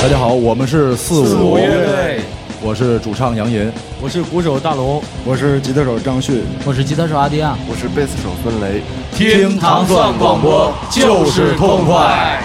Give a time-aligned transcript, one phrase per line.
[0.00, 2.20] 大家好，我们是四五乐队，
[2.62, 8.80] 我是主唱杨银，我是鼓手大龙，我是吉他手张旭，我是吉他手阿迪亚，我是贝斯手孙雷。
[9.12, 12.40] 听糖蒜广播就是痛快。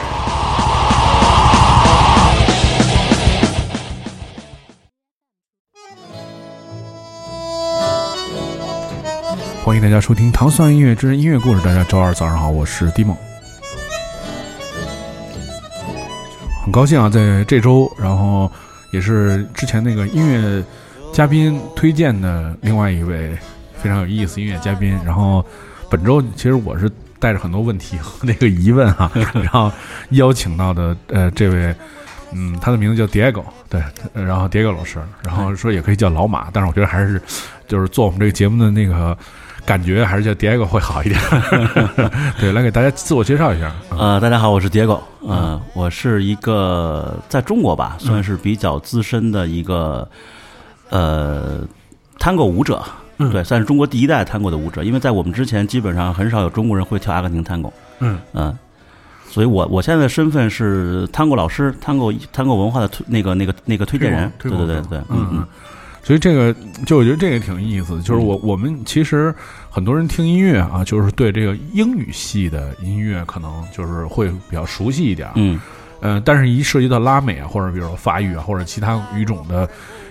[9.63, 11.61] 欢迎大家收听《糖蒜音乐之音乐故事》。
[11.63, 13.15] 大家周二早上好，我是迪梦。
[16.63, 18.49] 很高兴啊，在这周，然后
[18.91, 20.63] 也是之前那个音乐
[21.11, 23.37] 嘉宾推荐的另外一位
[23.75, 24.97] 非常有意思音乐嘉宾。
[25.05, 25.45] 然后
[25.89, 29.69] 本周其实我是带着很多问题和那个疑问啊， 然后
[30.11, 31.75] 邀请到的呃这位，
[32.31, 37.21] 嗯，他的名字叫 Diego，对，然后 Diego 老师，然后说也可以叫老马，但是我觉得还是
[37.67, 39.17] 就是做我们这个节目的那个。
[39.65, 41.19] 感觉还是叫 Diego 会好一点。
[42.39, 43.71] 对，来给大家自我介绍一下。
[43.89, 44.99] 呃，大家好，我是 Diego。
[45.25, 50.07] 嗯，我是一个在中国吧，算是比较资深的一个
[50.89, 51.61] 呃
[52.19, 52.83] Tango 舞者。
[53.17, 54.83] 对，算是中国第一代 Tango 的舞者。
[54.83, 57.71] 因为在我们之前，基本上很少有中国人会跳阿根廷 Tango。
[57.99, 58.57] 嗯嗯，
[59.29, 64.29] 所以我我现在的身份是 Tango 老师，Tango Tango 文化的推那个那个那个推荐人。
[64.39, 65.47] 对对对对，嗯嗯。
[66.05, 66.53] 所以这个，
[66.85, 69.33] 就我觉得这个挺有意思的，就是我我们其实
[69.73, 75.59] 很多人听音乐啊，就是对这个英语系的音乐可能就是会比较熟悉一点，嗯，
[75.99, 79.67] 呃，但是一涉及到拉美啊，或者比如说法语啊，或者其他语种的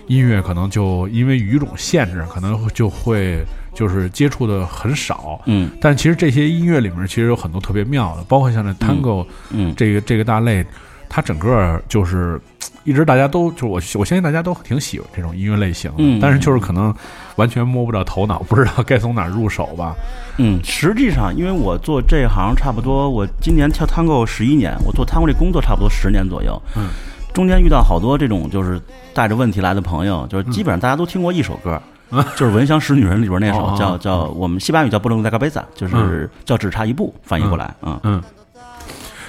[0.09, 3.41] 音乐，可能就因为语种限制，可能就会
[3.73, 10.67] 就是接触的很少，嗯，但其实这些音乐里面其实有很多特别妙的，包括像这 Tango，嗯，这个这个大类，
[11.09, 12.41] 它整个就是。
[12.85, 16.95] 一直大家都就是我，我相信大家都挺喜欢这种音乐类型，嗯，但是就是可能
[17.37, 19.95] 完全摸不着头脑，不知道该从哪入手吧。
[20.39, 26.89] 嗯，实际上，因为我做这行差不多，我今年跳 Tango 十一年，我做 Tango 这工作差不多十年左右，嗯，
[27.33, 28.81] 中间遇到好多这种就是
[29.15, 31.81] 带着问题来的朋友，就是基本上大家都听过一首歌，
[32.37, 38.23] 就是《闻香识女人》里边那首叫叫我们西班牙语叫布隆德加贝萨，就是叫只差一步翻译过来，嗯嗯。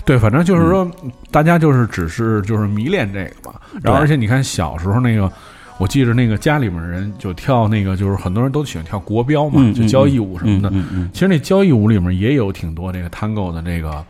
[0.05, 0.89] 对，反正就是说，
[1.31, 3.55] 大家就是只是就是迷恋这个嘛。
[3.81, 5.31] 然后，而且你看小时候那个，
[5.77, 10.69] 我记着那个家里面人就跳那个，就是很多人都喜欢跳国标嘛，就交谊舞什么的。
[11.13, 14.03] 其实那交谊舞里面也有挺多这个 tango 的这个，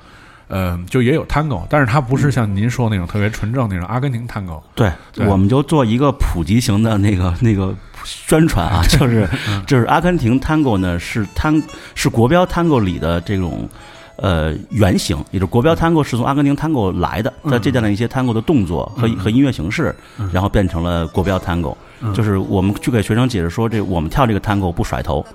[0.47, 4.59] 呃，就也有 tango，但是它不是像您说那种特别纯正那种阿根廷 tango。
[4.73, 4.91] 对，
[5.27, 9.29] 我们就做一个普及型的那个那个宣传啊， 就是
[9.67, 13.69] 就是阿根廷 tango 呢是 tango 是国标 tango 里的这种。
[14.17, 19.93] 呃，原型也就是国标 Tango 是从阿根廷 Tango 来的，它借鉴了一些 Tango 的动作和和音乐形式，
[20.31, 21.75] 然后变成了国标 Tango。
[22.13, 25.25] 就是我们去给学生解释说，这我们跳这个 Tango 不甩头，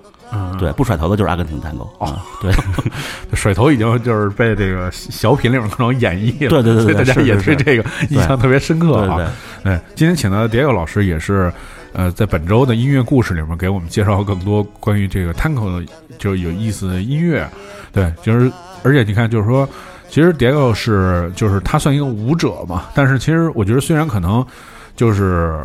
[0.58, 1.88] 对，不甩头的就是阿根廷 Tango。
[1.98, 2.52] 哦，对，
[3.34, 9.32] 甩头已经就是被这个小品里面各种演绎了，对对对，所以大家也对这个印象特别深刻啊。
[9.64, 11.50] 对，今天请到的 Diego 老师也是，
[11.92, 17.48] 呃，在本周的音乐故事里面给我们介绍更多关于这个 Tango 的就有意思的音乐，
[17.92, 18.50] 对，就是。
[18.84, 19.68] 而且你看，就是说，
[20.08, 22.84] 其实 Diego 是，就是他算一个舞者嘛。
[22.94, 24.46] 但是其实我觉得，虽然可能
[24.94, 25.58] 就是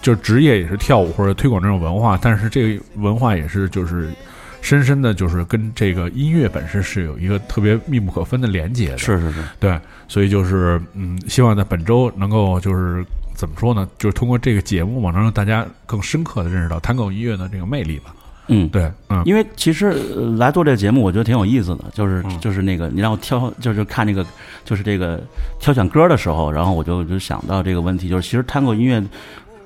[0.00, 4.08] 就职业也是跳舞或者推广这种文化，但是这个文化也是就是
[4.62, 8.98] 深深的，就是跟这个音乐本身是有一个特别密不可分的连接的。
[8.98, 9.78] 是是是，对。
[10.08, 13.04] 所以就是嗯，希望在本周能够就是
[13.34, 13.88] 怎么说呢？
[13.98, 18.14] 就是通过这个节目嘛，能让大家更深刻的认识到 Tango 音乐的这个魅力吧。
[18.48, 19.92] 嗯，对，嗯，因为其实
[20.36, 24.24] 来做这个节目，我觉得挺有意思的，就是就是那个你让我挑，就是看那个
[24.64, 25.18] 就是这个
[25.58, 29.02] 挑选歌的时候，然后我就就想到这个问题，就是其实 Tango 音乐，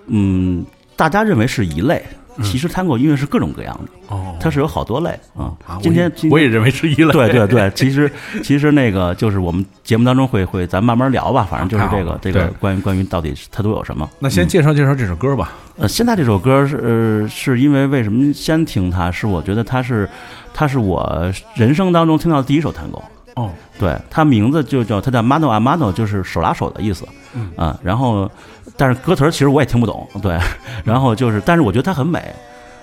[0.07, 0.65] 嗯，
[0.95, 2.05] 大家认为是一类。
[2.43, 5.53] 其实探戈音乐是各种各样的，哦，它是有好多类啊。
[5.83, 7.13] 今天我也认为是一类。
[7.13, 8.11] 对对对， 其实
[8.43, 14.09] 其实那个就是我们节目当中会会咱慢慢聊吧，反正就是这个这个关于关于到底它都有什么。
[14.19, 15.53] 那先介绍介绍这首歌吧。
[15.77, 19.11] 呃，现在这首歌是呃是因为为什么先听它？
[19.11, 20.09] 是我觉得它是
[20.53, 23.01] 它是我人生当中听到的第一首探戈。
[23.35, 27.07] 哦，对，它名字就叫它叫 mano a mano，就是手拉手的意思。
[27.35, 28.31] 嗯啊，然后。
[28.79, 30.39] 但是歌词其实我也听不懂，对，
[30.85, 32.33] 然后就是，但是我觉得它很美，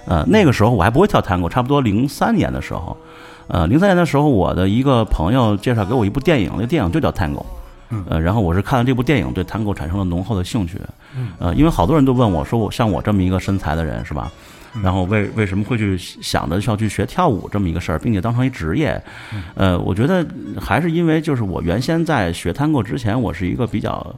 [0.05, 2.95] 呃，那个时候我还不会跳探戈，差不多零三年的时候，
[3.47, 7.41] 呃，零三年的时候，我的一个朋友介绍给我一部电影，那电影就叫探戈，
[8.09, 10.77] 呃，然后我是看了这部电影，对探戈产生了浓厚的兴趣，
[11.39, 14.29] 呃，因为好多人都问我说，我像我这么一个身材的人是吧，
[14.83, 19.01] 然后为为什么会去想着要去学跳舞这么一个事儿，并且当成一职业，
[19.55, 20.25] 呃，我觉得
[20.59, 24.13] 还是因为就是我原先在学探戈之前，我是一个比较。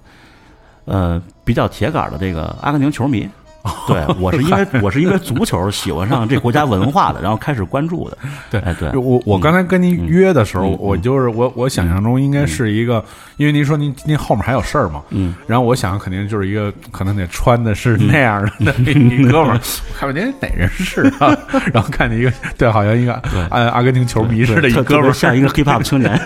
[0.88, 3.30] 呃，比较铁杆的这个阿根廷球迷
[3.88, 8.18] 对我是因为我是因为足球喜欢上这国家文化的，然后开始关注的。
[8.50, 13.04] 对，哎对，我我刚才跟您约的时候，嗯我就是我我想象中应该是一个，
[13.38, 19.60] 因为您说您您后面还有事儿嘛，嗯，然后我想肯定就是一个可能得穿的是那样的一哥们儿，
[19.98, 21.36] 看半天哪人是啊？
[21.74, 23.14] 然后看见一个对，好像一个
[23.50, 26.18] 阿阿根廷球迷似的一特哥们儿，像一个 hip hop 青年。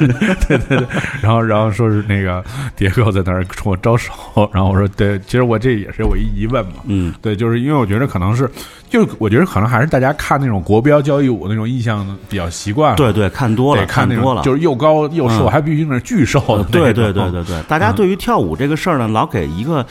[0.47, 0.87] 对对对，
[1.21, 2.43] 然后然后说是那个
[2.77, 4.11] 迭哥在那儿冲我招手，
[4.53, 8.49] 然后我说对，其实我这也是我一疑问嘛，嗯，对，就是因为我觉得可能是，
[8.89, 15.49] 就我觉得可能还是大家看那种国标交谊舞那种印象比较习惯了，对对，看多了，看那多了，就是又高又瘦，嗯。
[15.49, 17.95] 还必须是巨瘦的对对对对对，大家嗯。
[17.95, 19.85] 对于跳舞这个事儿呢，老给一个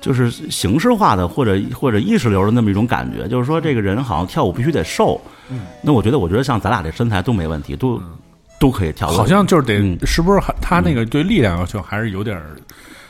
[0.00, 5.20] 就是形式化的或者或者意识流的那么一种感觉，就是说这个人好像跳舞必须得瘦。
[5.50, 5.60] 嗯。
[5.82, 8.00] 那我觉得，我觉得像咱俩这身材都没问题，都
[8.58, 9.08] 都可以跳。
[9.08, 9.98] 好像就是得嗯。
[10.04, 12.56] 是不是他那个对力量要求还是有点儿，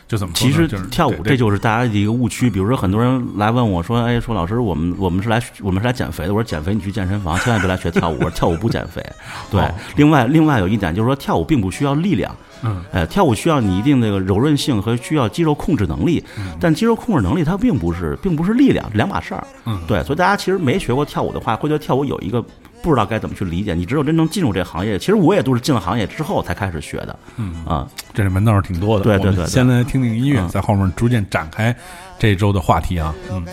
[0.08, 2.48] 就怎么其实跳舞这就是大家的一个误区。
[2.48, 8.16] 比如说，很多人来问我说：“哎，说老师，我们我们是来我们是来减肥的。”我说：“减肥你去健身房，千万别来学跳舞。
[8.16, 9.04] 我说跳舞不减肥。
[9.50, 9.74] ”对哦。
[9.96, 12.34] 另外，另外有一点就是说，跳舞并不需要力量。
[12.62, 16.24] 嗯，呃，跳舞需要你一定那个柔韧性和需要肌肉控制能力，
[16.58, 19.46] 但肌肉控制能力它并不是并不是力量，两码事儿。
[19.66, 22.42] 嗯对，所以大家其实没学过跳舞的话，会觉得跳舞有一个
[22.82, 23.74] 不知道该怎么去理解。
[23.74, 27.18] 你只有真正进入这个行业，其实我也都是进了行业之后才开始学的。
[27.36, 29.04] 嗯啊，这是门道是挺多的。
[29.04, 31.74] 对对对先来听听音乐，嗯在后面逐渐展开
[32.18, 33.14] 这周的话题啊。
[33.30, 33.46] 嗯。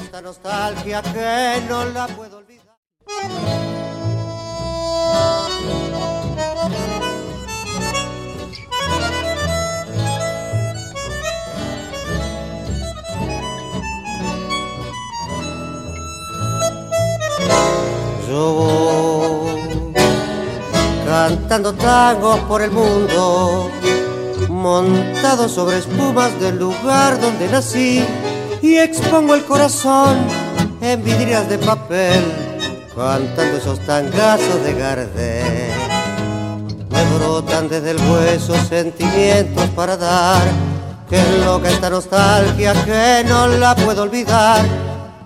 [18.33, 19.45] Yo
[21.05, 23.69] cantando tangos por el mundo,
[24.49, 28.03] montado sobre espumas del lugar donde nací
[28.59, 30.17] y expongo el corazón
[30.81, 32.23] en vidrieras de papel,
[32.95, 35.71] cantando esos tangazos de Gardel.
[36.89, 40.41] Me brotan desde el hueso sentimientos para dar,
[41.07, 44.65] que loca esta nostalgia que no la puedo olvidar.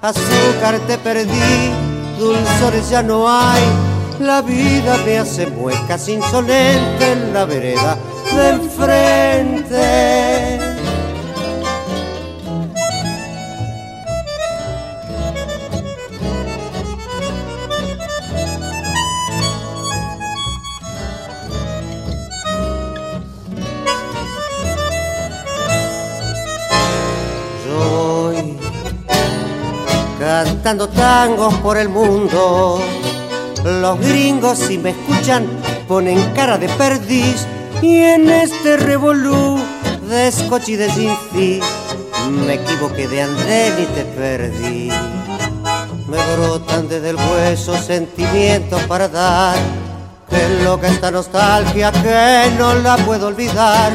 [0.01, 1.71] Azúcar te perdí,
[2.18, 3.62] dulzores ya no hay,
[4.19, 7.98] la vida me hace muecas insolente en la vereda
[8.36, 10.26] de enfrente.
[30.68, 32.81] Cantando tangos por el mundo.
[33.64, 35.48] Los gringos si me escuchan
[35.88, 37.48] ponen cara de perdiz
[37.81, 39.62] y en este revolú
[40.10, 41.62] de scotch y de sinfí
[42.46, 44.92] me equivoqué de andén y te perdí.
[46.10, 49.56] Me brotan desde el hueso sentimientos para dar.
[50.30, 53.94] Qué loca esta nostalgia que no la puedo olvidar.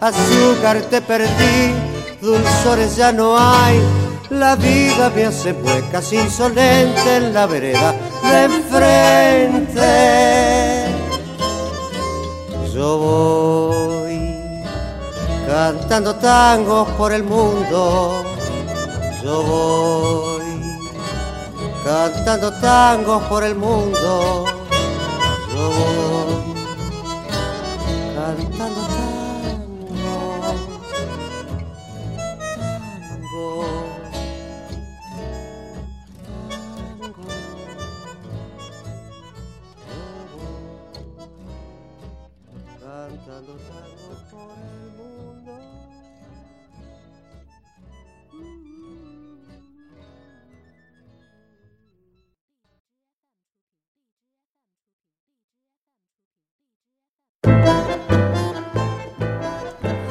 [0.00, 1.74] Azúcar te perdí,
[2.20, 4.07] dulzores ya no hay.
[4.30, 9.84] La vida me hace muecas insolente en la vereda de enfrente.
[12.74, 14.36] Yo voy
[15.46, 18.22] cantando tangos por el mundo.
[19.24, 20.42] Yo voy
[21.82, 24.44] cantando tangos por el mundo.
[25.54, 26.17] Yo voy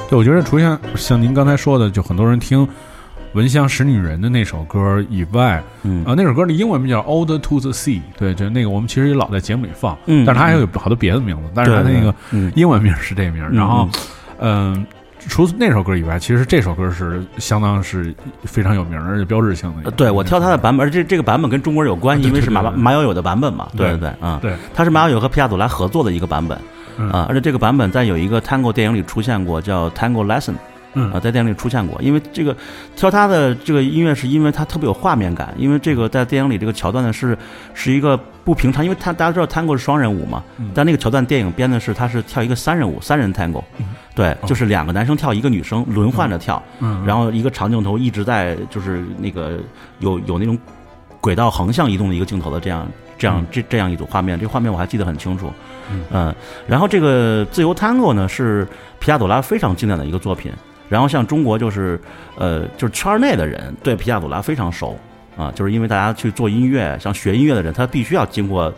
[0.09, 2.65] 对，我觉得除像像您刚才说的，就很多人听
[3.33, 13.43] 《闻香识女人》的那首歌以外，嗯啊，那首歌的英文名叫《Ode to the Sea》，对，就那个我们其实也老在节目里放，嗯但是它还有好多别的名字，但是它那个嗯英文名是这名。
[13.49, 13.89] 嗯然后，
[14.39, 14.85] 嗯、
[15.27, 23.67] 除此那首歌以外，其实这首歌是相当是非常有名儿而且标志性的对我挑他的版本，而且这个版本跟中国人有关系，因为是马马友友的版本嘛。
[23.75, 26.57] 对对对啊，对，他是马友友和皮亚佐来合作的一个版本
[26.97, 27.09] 嗯。
[27.11, 30.55] 啊，而且这个版本在有一个 Tango 电影里出现过，叫 Tango Lesson
[30.93, 31.11] 嗯。
[31.11, 32.01] 啊，在电影里出现过。
[32.01, 32.55] 因为这个
[32.95, 35.53] 挑他的这个音乐，是因为它特别有画面感。
[35.57, 37.37] 因为这个在电影里这个桥段呢是
[37.73, 40.71] 是一个不平常，因为他大家知道 tango 是双人舞嘛，嗯。
[40.73, 43.61] 但那个桥段电影编的是他是跳一个三人舞，三人 tango，
[44.15, 49.59] 对，就是两个男生跳，一个女生轮换着跳，嗯，然后一个长镜头一直在就是那个
[49.99, 50.57] 有有那种
[51.19, 55.51] 轨道横向移动的一个镜头的这样这样这这样一组画面，这画面我还记得很清楚。
[56.11, 56.33] 嗯、
[56.67, 58.67] 然后这个自由探戈呢是
[58.99, 60.51] 皮亚佐拉非常经典的一个作品。
[60.89, 61.99] 然后像中国就是
[62.37, 64.97] 呃就是圈内的人对皮亚佐拉非常熟
[65.37, 68.73] 啊，就是因为大家去做音乐，像学音乐的人，他必须要经过。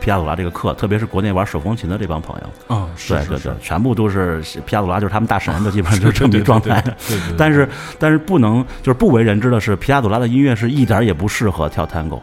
[0.00, 6.80] 皮亚佐拉这个课，特别是国内玩手风琴的这帮朋友，啊，是是是对对对，全部都是皮亚佐拉，就是他们大神，的基本上就是这么一 状态。
[7.08, 12.20] 对但是但是不能就是不为人知的是，皮亚佐拉的音乐是一点儿也不适合跳 tango。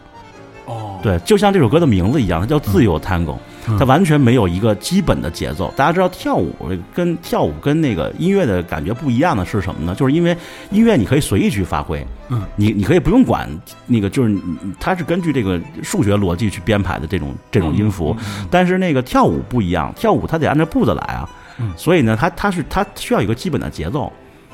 [0.71, 3.35] 哦，对，就像这首歌的名字一样，它叫自由 tango，、
[3.67, 5.71] 嗯它完全没有一个基本的节奏。
[5.75, 6.55] 大家知道跳舞
[6.95, 9.93] 跟跳舞跟那个音乐的感觉不一样的是什么呢？
[9.93, 10.35] 就是因为
[10.71, 13.47] 音乐你可以随意去发挥，嗯，你你可以不用管
[13.85, 14.35] 那个，就是
[14.79, 18.15] 它是根据这个数学逻辑去编排的这种这种音符，
[18.49, 24.11] 但是那个跳舞不一样，跳舞它得按照步子来啊，嗯所以呢，它它是它需要一个基本的节奏。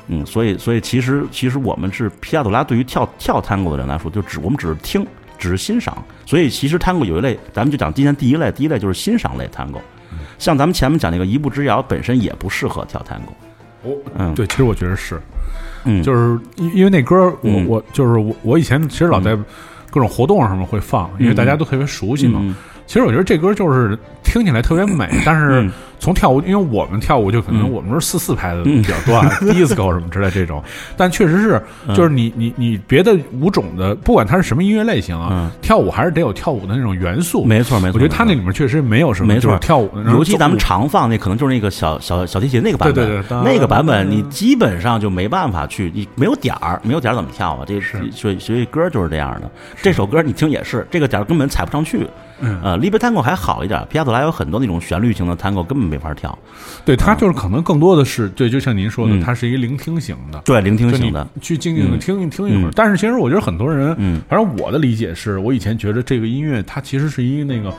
[0.08, 5.06] 嗯，所以所以其实其实我们是皮亚佐拉，对于跳跳 tango 的人来说，就只我们只是听，
[5.38, 5.96] 只是欣赏。
[6.26, 9.80] 所以其实 tango 有一类，咱们就讲今天第一类，第一类就是欣赏类 tango。
[10.38, 13.32] 像咱们前面讲那个一步之遥，本身也不适合跳 tango。
[13.84, 15.20] 哦，嗯，对，其实我觉得是，
[15.84, 19.36] 嗯，就是因因为那歌，我嗯我就是我我以前其实老在
[19.90, 22.40] 各种活动上面会放，因为大家都特别熟悉嘛。
[22.88, 30.62] 嗯其实我觉得这歌就是听起来特别美， 但是嗯从跳舞，因为我们跳舞就可能嗯我们是四四拍的嗯比较多啊，disco 什么之类这种，
[30.96, 37.44] 但确实是嗯就是你你你别的舞种的，不管它是什么音乐类型啊嗯，跳舞还是得有跳舞的那种元素。
[37.44, 37.94] 没错没错。
[37.94, 47.64] 我觉得它那里面确实没有什么没错跳舞尤其咱们常放那可能就是那个小小小提琴那个版本，对对对那个版本你基本上就没办法去，你没有点儿，没有点儿怎么跳啊？
[47.68, 47.78] 这
[48.12, 49.50] 所以所以歌就是这样的。
[49.82, 52.06] 这首歌你听也是，这个点儿根本踩不上去。
[52.40, 52.60] 嗯。
[52.62, 56.38] 呃，Liber Tango 还好一点，皮亚佐拉有很多那种旋律型的 Tango 根本没法跳，
[56.84, 59.20] 对，它就是可能更多的是对，就像您说的，嗯。
[59.20, 60.40] 它是一个聆听型的。
[60.44, 61.98] 对，聆听型的，去静静的嗯。
[61.98, 64.20] 听一听一会儿嗯，但是其实我觉得很多人，嗯。
[64.28, 67.72] 反正我的理解是我以前觉得这个音乐它其实是一个那个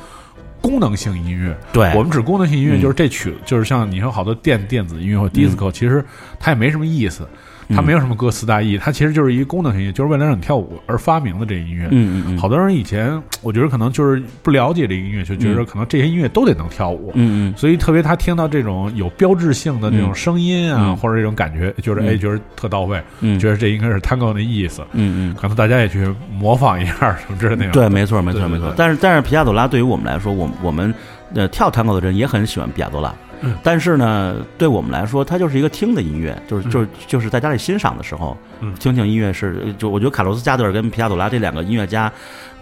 [0.62, 6.04] 功能性音乐，对，我们指功能性音乐嗯就是这曲，就是像你说好多电电子音乐或 disco，其实
[6.38, 7.26] 它也没什么意思，
[7.70, 11.88] 它嗯没有什么歌词大意，它其实就是一个功能性音乐，就是为了让你跳舞而发明的这音乐。
[11.92, 17.12] 嗯嗯嗯，好多人以前我觉得可能就是不了解这个音乐，就觉得可能这些音乐都得能跳舞。
[17.16, 24.82] 嗯嗯所以特别他听到这种有标志性的这种嗯声音啊，嗯或者这种感觉，就是嗯哎，觉得特到位，嗯，觉得这应该是 tango 的意思。
[24.94, 25.36] 嗯嗯。
[25.36, 27.72] 可能大家也去模仿一下什么之类的。
[27.72, 28.48] 对，没错，没错。
[28.48, 30.94] 没错但是，但是皮亚佐拉对于我们来说，我我们
[31.36, 33.14] 呃跳 tango 的人也很喜欢皮亚多拉。
[33.42, 33.56] 嗯。
[33.64, 38.74] 但是呢，对我们来说，它就是一个听的音乐，就是就是就是在家里欣赏的时候，嗯。
[38.76, 42.12] 听听音乐是，就我觉得卡洛斯加德尔跟皮亚佐拉这两个音乐家，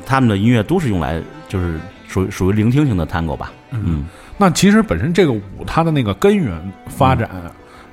[0.05, 3.51] 他们的音乐都是用来就是属于属于聆听型的 tango 吧。
[3.71, 4.05] 嗯。
[4.37, 6.53] 那其实本身这个舞它的那个根源
[6.87, 7.29] 发展，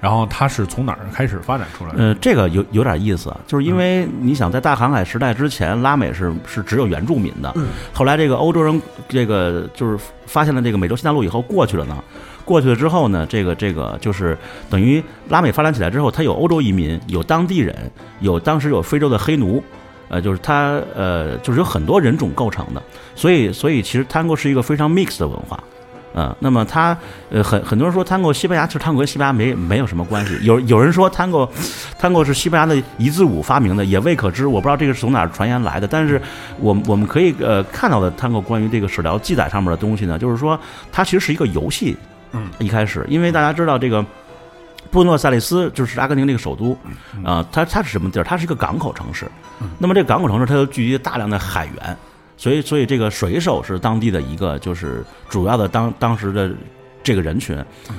[0.04, 1.96] 然后它是从哪儿开始发展出来的？
[1.98, 7.54] 呃，这个有有点意思，啊，就是因为你想在大航海时代之前，拉美是是只有原住民的，
[7.90, 11.96] 后来这个欧洲人这个就是发现了这个美洲新大陆以后过去了呢。
[12.44, 14.36] 过去了之后呢，这个这个就是
[14.68, 17.74] 等于拉美发展起来之后，它有欧洲移民，有当地人，
[18.20, 19.64] 有当时有非洲的黑奴，
[20.10, 22.82] 呃，就是它呃就是有很多人种构成的，
[23.14, 25.58] 所以所以其实 tango 是一个非常 mix 的文化。
[26.14, 26.96] 嗯，那么它
[27.30, 30.38] 呃很很多人说 tango 西班牙，其实 tango 跟西班牙没没有什么关系。
[30.42, 31.48] 有有人说 tango
[32.00, 34.46] tango 是西班牙的一字舞发明的，也未可知。
[34.46, 36.20] 我不知道这个是从哪儿传言来的，但是
[36.58, 40.58] 我我们可以呃看到的 tango 关于这个史料记载上面的东西呢，就是说
[40.92, 41.96] 它其实是一个游戏。
[42.32, 44.04] 嗯，一开始，因为大家知道这个
[44.90, 46.76] 布诺塞利斯就是阿根廷那个首都，
[47.24, 48.24] 啊、它它是什么地儿？
[48.24, 49.26] 它是一个港口城市。
[49.78, 51.96] 那么这个港口城市它就聚集大量的海员，
[52.36, 56.50] 所以所以这个水手是当地的一个就是主要的当当时的
[57.02, 57.56] 这个人群，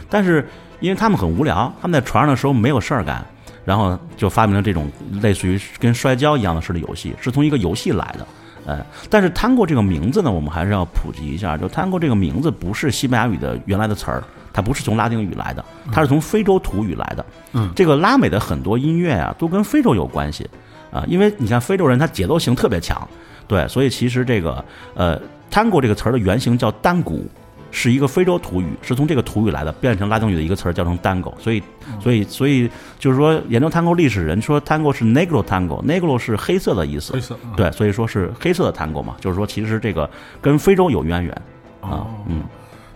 [0.09, 0.47] 但是
[0.79, 3.23] 因为他们很无聊，他们在船上的时候没有事儿干，
[3.63, 8.27] 然后就发明了这种类似于跟摔跤一样的式的游戏，是从一个游戏来的。
[8.65, 11.55] 呃，但是 tango 这个名字呢，我们还是要普及一下。
[11.55, 17.23] 就 tango 这个名字不是西班牙语的原来的词儿，它不是从拉丁语来的，它是从非洲土语来的。
[17.53, 20.49] 嗯这个拉美的很多音乐啊，都跟非洲有关系
[20.91, 23.07] 啊，因为你看非洲人他节奏性特别强，
[23.47, 25.19] 对，所以其实这个呃
[25.51, 27.27] tango 这个词儿的原型叫单鼓。
[27.71, 31.33] 是一个非洲土语，是从这个土语来的，变成拉丁语的一个词儿，叫成 tango。
[31.37, 31.61] 所以，
[31.99, 37.11] 所以，所以就是说，研究 tango 历史人说 tango 是 negro tango，negro 是黑色的意思。
[37.11, 40.09] 黑色嗯对，所以说是黑色的 tango 嘛，就是说其实这个
[40.41, 41.33] 跟非洲有渊源
[41.81, 42.43] 啊哦，嗯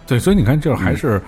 [0.07, 1.21] 对，所以你看，这还是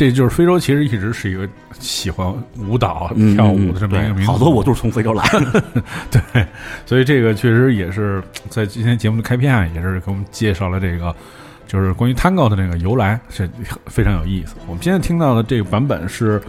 [0.00, 1.46] 这就是非洲其实一直是一个
[1.78, 5.62] 喜欢舞蹈、嗯跳舞的这么一个民族，好多我都是从非洲来的。
[6.10, 6.46] 对，
[6.86, 11.14] 所以这个确实也是在今天节目的开篇啊，也是给我们介绍了这个
[11.66, 13.46] 就是关于 Tango 的这个由来，是
[13.88, 14.54] 非常有意思。
[14.66, 16.40] 我们现在听到的这个版本是。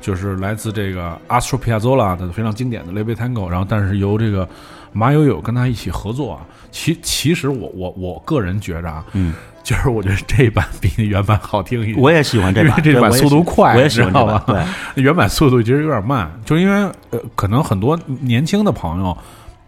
[0.00, 4.48] 就是来自这个 Astro Piazzolla 的非常经典的 l e v e Tango，然后但是由这个
[4.92, 6.46] 马友友跟他一起合作啊。
[6.70, 9.34] 其其实我我我个人觉着啊，嗯，
[9.68, 11.98] 就是我觉得这版比那原版好听一点。
[11.98, 14.64] 我也喜欢这版，这版速度快我也喜欢这知道版。
[14.94, 19.14] 对，原版速度其实有点慢，就是因为呃，可能很多年轻的朋友，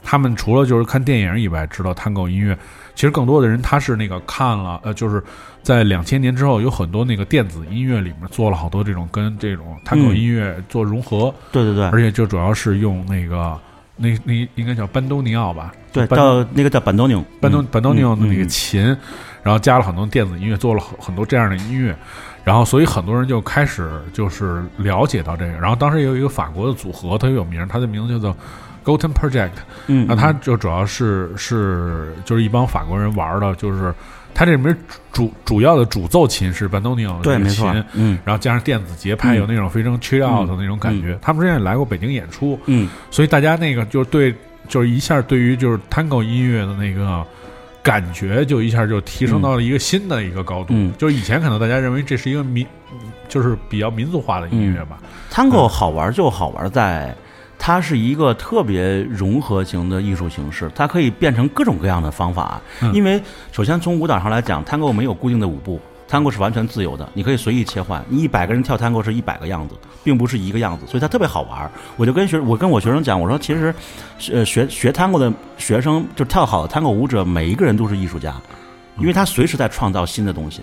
[0.02, 2.56] 他们除了就是看电影以外，知道探戈音乐，
[2.94, 5.22] 其实更多的人他是那个看了呃，就是
[5.62, 11.84] 在两千年之后，有很多那个电子音乐里面做了好多这种跟这种探戈嗯音乐做融合，对对对。
[11.90, 13.54] 而且就主要是用那个
[13.96, 18.48] 那那应该叫班多尼奥吧，对，班到那个叫班多纽，班东嗯班东尼奥的那个嗯嗯。
[18.48, 18.96] 琴，
[19.42, 21.94] 然后加了很多电子音乐，做了很很多这样的音乐，
[22.44, 28.36] 然后所以很多人就开始就是了解到这个，然后当时也有一个法国的组合特别有名，它的名字叫做
[28.84, 29.50] Golden Project，
[29.86, 33.94] 嗯，那它就主要是是就是一帮法国人玩的，就是
[34.34, 34.76] 它这里面
[35.12, 38.18] 主主要的主奏琴是班东尼奥的对，这个没错琴，，嗯。
[38.24, 41.18] 然后加上电子节拍，嗯有那种非常 chill out 的那种感觉。
[41.20, 44.34] 他们之前也来过北京演出，嗯，所以大家那个就对，
[44.68, 47.26] 就是一下对于就是 tango 音乐的那个
[47.82, 50.74] 感觉，就一下就提升到了一个新的一个高度。
[50.74, 52.66] 嗯就是以前可能大家认为这是一个民，
[53.28, 54.98] 就是比较民族化的音乐吧。
[55.30, 57.14] Tango 好玩就好玩在，
[57.58, 62.60] 它是一个特别融合型的艺术形式，它可以变成各种各样的方法。
[62.82, 63.22] 嗯因为
[63.52, 68.04] 首先从舞蹈上来讲，Tango 没有固定的舞步，Tango 是完全自由的，你可以随意切换。
[68.10, 71.70] 一百个人跳 Tango 是一百个样子，并不是一个样子，所以它特别好玩儿。
[71.96, 73.74] 我就跟学我跟我学生讲，我说其实，
[74.32, 78.34] 呃，学学 Tango 的学生，就跳好的 Tango 舞者，每一个人都是艺术家，
[78.98, 80.60] 因为他随时在创造新的东西。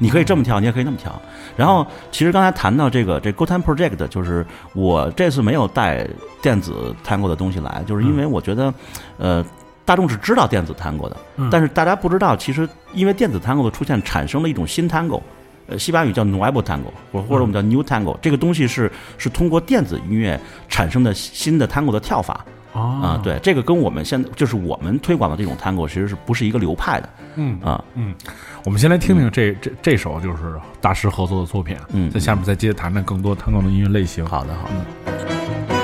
[0.00, 1.20] 你可以这么跳，你也可以那么跳。
[1.56, 6.06] 然后，其实刚才谈到这个这 Go Time Project，就是我这次没有带
[6.40, 8.72] 电子 Tango 的东西来，就是因为我觉得，
[9.18, 9.44] 呃，
[9.88, 15.22] 大众是知道电子 Tango 的，嗯但是大家不知道，其实因为电子 Tango 的出现，产生了一种新 Tango。
[15.66, 27.82] 呃，西班牙语叫 Nuevo Tango，或或者我们叫 New Tango，、这个东西是是通过电子音乐产生的新的 Tango 的跳法啊、啊，对，这个跟我们现在就是我们推广的这种 Tango 其实是不是一个流派的嗯啊？
[27.94, 28.14] 嗯
[28.64, 34.24] 我们先来听听这这这首就是大师合作的作品，嗯在下面再接着谈谈更多 tango 的音乐类型。
[34.26, 35.77] 好的，好的。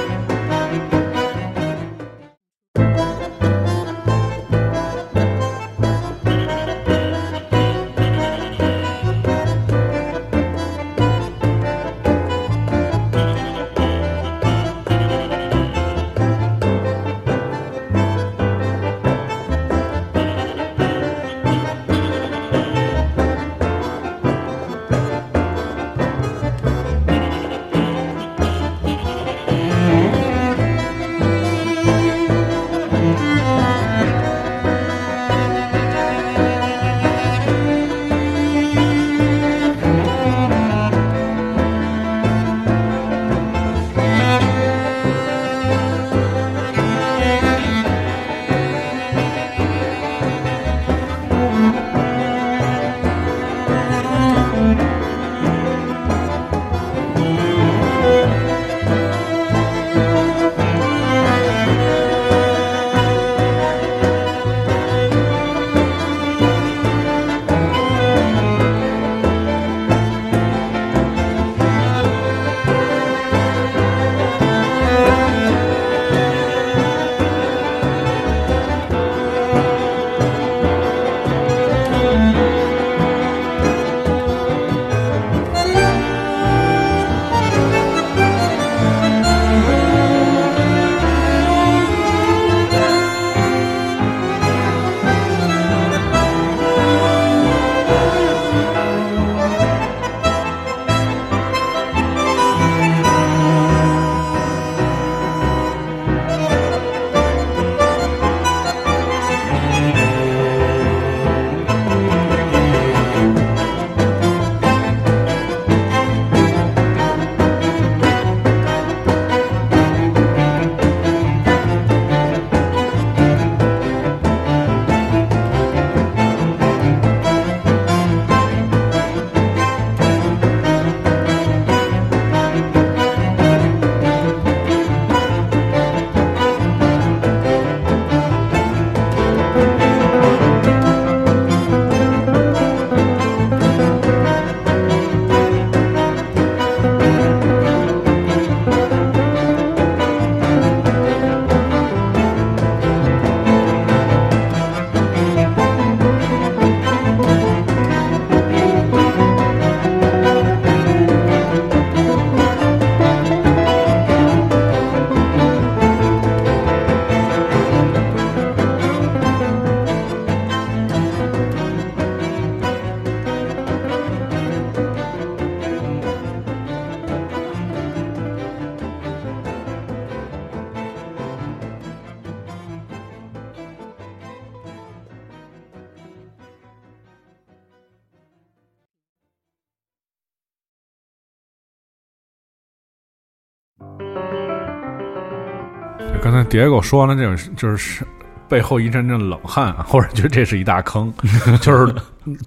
[196.54, 198.04] 对刚才蝶狗说完了这种，就是
[198.48, 201.12] 背后一阵阵冷汗， 或者觉得这是一大坑，
[201.60, 201.92] 就是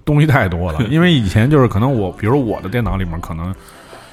[0.05, 0.81] 东西太多了。
[0.89, 3.53] 因为以前就是可能我，比如我的电脑里面可能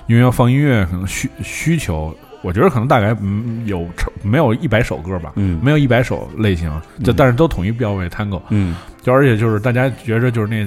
[0.06, 3.86] 因为要放音乐，可能需需求，我觉得可能大概嗯有
[4.22, 5.60] 没有一百首歌吧，嗯。
[5.62, 6.70] 没有一百首类型，
[7.04, 10.64] 就但是都统一标为 Tango，嗯，就而且就是大家觉着就是那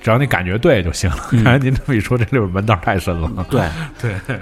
[0.00, 1.28] 只要那感觉对就行了。
[1.32, 1.42] 嗯。
[1.42, 3.30] 刚才您这么一说，这里边门道太深了。
[3.50, 3.62] 对。
[4.00, 4.38] 对，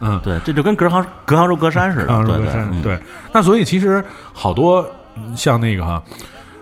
[0.00, 2.98] 嗯，对，这就跟隔行隔行如隔山似的，啊，对对嗯对。
[3.32, 4.84] 那所以其实好多
[5.16, 6.02] 嗯像那个哈，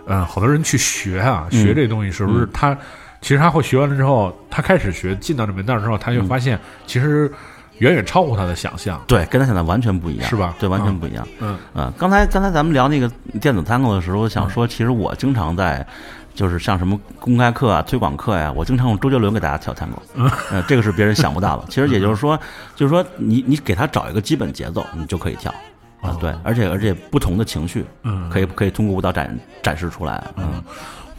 [0.07, 2.77] 嗯，好多人去学啊，嗯学这东西是不是他？
[3.21, 7.33] 其实他会学完了之后，他开始学，进到这门道之后，他嗯就发现其实
[7.79, 9.01] 远远超乎他的想象。
[9.07, 11.27] 对，跟他想的完全不一样，是吧对，完全嗯不一样。
[11.41, 13.09] 嗯啊，刚才刚才咱们聊那个
[13.41, 15.87] 电子 tango 的时候，我想说，其实我经常在。
[16.35, 19.99] 就是像什么公开课啊、推广课呀、我经常用周杰伦给大家跳 tango，
[20.51, 21.65] 呃，这个是别人想不到的。
[21.71, 22.39] 其实也就是说，
[22.75, 25.53] 就是说你你给他找一个基本节奏，你就可以跳。
[26.01, 28.29] 啊，对，而且而且不同的情绪，嗯。
[28.29, 30.63] 可以可以通过舞蹈展展示出来，嗯。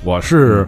[0.04, 0.68] 我是。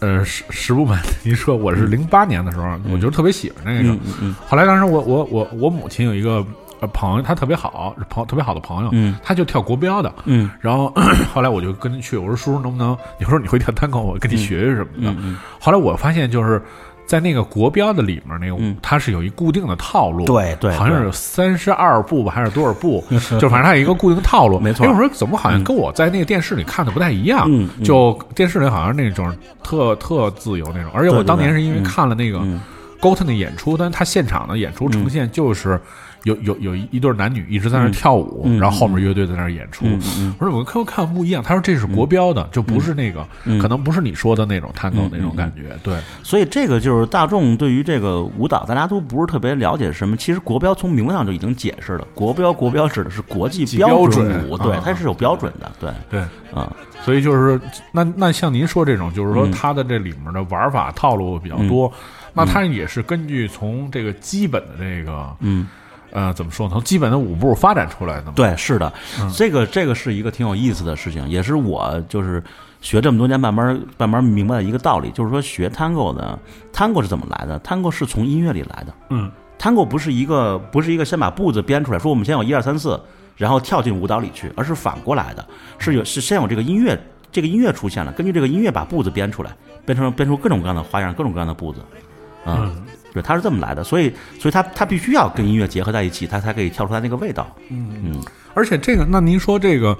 [0.00, 3.88] 呃，实实不瞒您说，我是零八年的时候，我就特别喜欢那个。
[3.88, 4.36] 嗯嗯嗯。
[4.46, 6.44] 后来当时我我我我母亲有一个
[6.80, 10.12] 呃朋友，他特别好，是朋特别好的朋友，嗯他就跳国标的。
[10.24, 10.92] 嗯然后
[11.32, 12.96] 后来我就跟他去，我说叔叔能不能？
[13.18, 15.14] 你说你会跳探戈，我跟你学学什么的。
[15.60, 16.60] 后来我发现就是
[17.06, 23.02] 在那个国标的里面，那个他、是有一固定的套路，对对对好像是有三十二步吧，还是多少步？
[23.40, 24.58] 就反正它有一个固定套路。
[24.58, 27.48] 没错哎我说怎么好像跟我在那个电视里看的不太一样？
[27.84, 32.60] 就电视里好像那种特特自由那种，而且我当年是因为看了那个嗯
[33.00, 35.80] Goten 的演出，但是他现场的演出呈现就是。
[36.24, 39.86] 有有有一一对男女一直在那跳舞，嗯然后后面乐队在那演出。
[40.38, 45.76] 我说我看看不一样，他说这是国标的，就不是那个，嗯可能不是你说的那种探戈嗯那种感觉。
[45.82, 50.16] 对，所以这个就是大众对于这个舞蹈，大家都不是特别了解什么。
[50.16, 56.20] 其实国标从名字上就已经解释了，国标国标指的是国际标标准准舞，对啊，它是有标准的，对，对，
[56.52, 56.74] 啊，
[57.04, 57.60] 所以就是
[57.92, 61.92] 那那像您说这种，就是说嗯它的这里面的玩法套路比较多，
[62.32, 65.66] 那它也是根据从这个基本的这个嗯，
[66.16, 66.72] 呃怎么说呢？
[66.72, 68.32] 从基本的舞步发展出来的嘛。
[68.34, 72.42] 对，是的，嗯这个这个是一个挺有意思的事情，也是我就是
[72.80, 76.38] 学这么多年慢慢慢慢明白的一个道理，就是说学 tango 呢
[76.72, 78.94] ，tango 是怎么来的？tango 是从音乐里来的。
[79.10, 82.98] 嗯 tango 不是一个不是一个先把步子编出来，说我们先有一二三四，
[83.36, 85.46] 然后跳进舞蹈里去，而是反过来的，
[85.78, 86.98] 是有是先有这个音乐，
[87.30, 91.80] 这个音乐出现了，根据这个音乐把步子编出来，编成编出各种各样的花样，各种各样的步子，
[92.44, 92.82] 啊、嗯
[93.16, 97.46] 对，它是这么来的，所以所以它它必须要跟音乐结合在一起，它才可以跳出来那个味道。
[97.70, 99.96] 嗯，嗯，而且这个，那您说这个，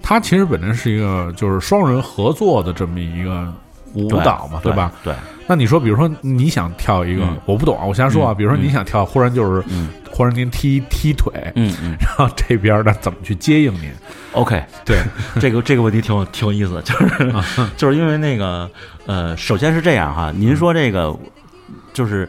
[0.00, 3.52] 它其实本身是一个就是双人合作的这么一个
[3.94, 4.92] 舞蹈嘛，对吧？？
[5.02, 5.12] 对，
[5.48, 8.32] 那你说，比如说你想跳一个，嗯我不懂啊，我瞎说啊。
[8.32, 13.90] 嗯比如说你想跳，忽然就是嗯忽然您踢踢腿，嗯嗯然后这边呢怎么去接应您
[14.32, 15.02] ？，OK，对，
[15.40, 17.32] 这个这个问题挺有挺有意思的，就是
[17.76, 18.70] 就是因为那个
[19.06, 21.16] 呃，首先是这样哈，您说这个
[21.92, 22.28] 就是。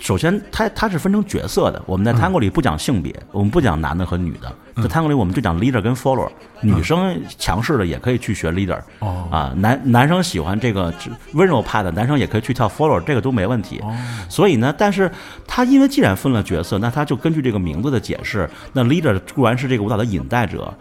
[0.00, 1.80] 首先，它它是分成角色的。
[1.86, 4.52] 我们在 tango 里不讲性别，我们不讲男的和女的。
[4.76, 6.28] 在 tango 里，我们就讲 leader 跟 follower。
[6.62, 10.92] 女生强势的也可以去学 leader，哦啊，男男生喜欢这个
[11.32, 13.78] 温柔派的，男生也可以去跳 follower，这个都没问题。
[13.80, 13.96] 哦
[14.28, 15.10] 所以呢，但是
[15.46, 20.72] 他因为既然分了角色，那他就根据这个名字的解释，那 leader 固然是这个舞蹈的引带者、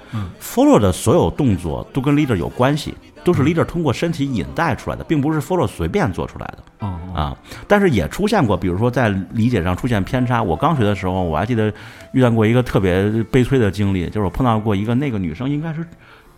[0.42, 6.58] ，follower 的所有动作都跟 leader 有关系，都是 leader 通过身体引带出来的，并不是 follow 随便做出来的。
[6.80, 10.42] 哦啊，但是也出现过，比如说在理解上出现偏差。
[10.42, 11.74] 我刚学的时候，我还记得
[12.14, 15.86] 遇到过一个特别悲催的经历，就是我碰到过一个那个女生，应该是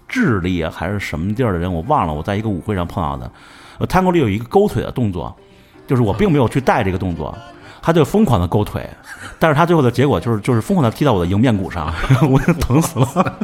[0.08, 2.13] 智利啊还是什么地儿的人，我忘了。
[2.13, 3.32] 我在一个舞会上碰到的，
[3.78, 5.36] 呃，tango 里有一个勾腿的动作，
[5.86, 7.38] 就是我并没有去带这个动作。
[7.84, 8.88] 他就疯狂的勾腿，
[9.39, 11.91] 但是他最后的结果就是就是疯狂的踢到我的迎面骨上，
[12.30, 13.39] 我就疼死了。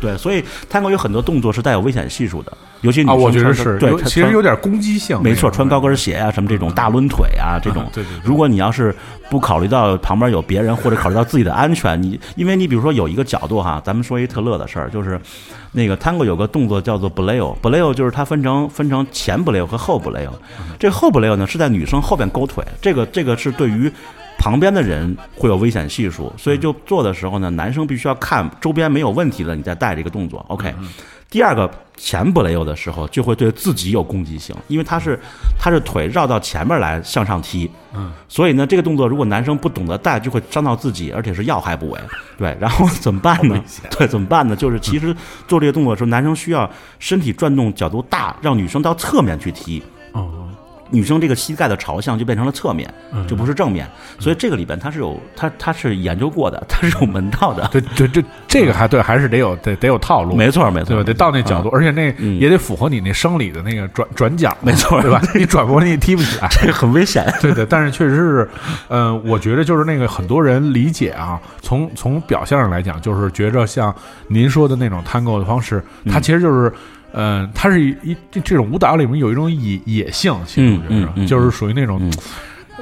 [0.00, 5.20] 对，所以 tango 有很多动作是带有危险系数的，尤其女啊，生我觉得是对，其实有点攻击性。
[5.22, 8.94] 没错，穿高跟鞋啊，什么这种大抡腿啊，这种对对对如果你要是
[9.28, 15.20] 不考虑到旁边有别人，或者考虑到自己的安全，你因为你比如说有一个角度哈，咱们说一特乐的事儿，就是
[15.72, 20.30] 那个 tango 有个动作叫做 bleo，bleo 就是它分成分成前 bleo 和后 bleo，
[20.78, 23.92] 这个后 bleo 呢是在女生后边勾腿，这个这个是对于。
[24.38, 30.44] 旁边的人会有危险系数，所以就做的时候呢，男生必须要看周边没有问题了，你再带这个动作。
[30.48, 30.72] OK，
[31.28, 35.18] 第二个前不雷右的时候，就会对自己有攻击性，因为他是
[35.58, 42.00] 他是腿绕到前面来向上踢，嗯，所以呢，这个动作如果男生不懂得带，就会伤到自己，而且是要害部位。
[42.38, 43.62] 对，然后怎么办呢？
[43.90, 44.54] 对，怎么办呢？
[44.54, 45.14] 就是其实
[45.46, 49.82] 做这个动作的时候，男生需要身体转动角度大，让女生到侧面去踢。
[50.12, 50.47] 哦，
[50.90, 53.86] 女生这个膝盖的朝向就变成了侧面，嗯就不是正面。
[54.18, 57.68] 所以这个里边它是有它它是研究过的， 它是有门道的。
[57.72, 61.04] 对对这这个还对，还是得有得得有套路，没错没错，对吧？
[61.04, 65.20] 得到那角度，而且那嗯也得符合你那生理的那个转转角，没错对吧？
[65.34, 67.26] 你转过去你踢不起来， 这个很危险。
[67.40, 68.48] 对对，但是确实是，
[68.88, 73.94] 嗯，我觉得就是那个很多人理解啊，从从表象上来讲，就是觉着像
[74.28, 76.72] 您说的那种 tango 的方式，它嗯其实就是，
[77.12, 81.98] 呃，它是一一这这种舞蹈里面有一种野野性，其实我觉得、嗯嗯嗯就是属于那种。
[82.02, 82.12] 嗯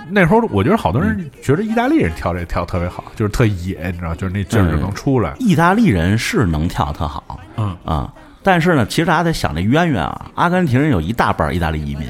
[0.08, 5.34] 那时候我觉得好多人觉得意大利人跳这跳特别好，就是特野，你知道，就是那劲儿就能出来。
[5.38, 8.12] 意大利人是能跳特好嗯，啊，
[8.42, 12.06] 但是呢，其实大家得想这渊源啊，阿根廷人有一大半意大利移民。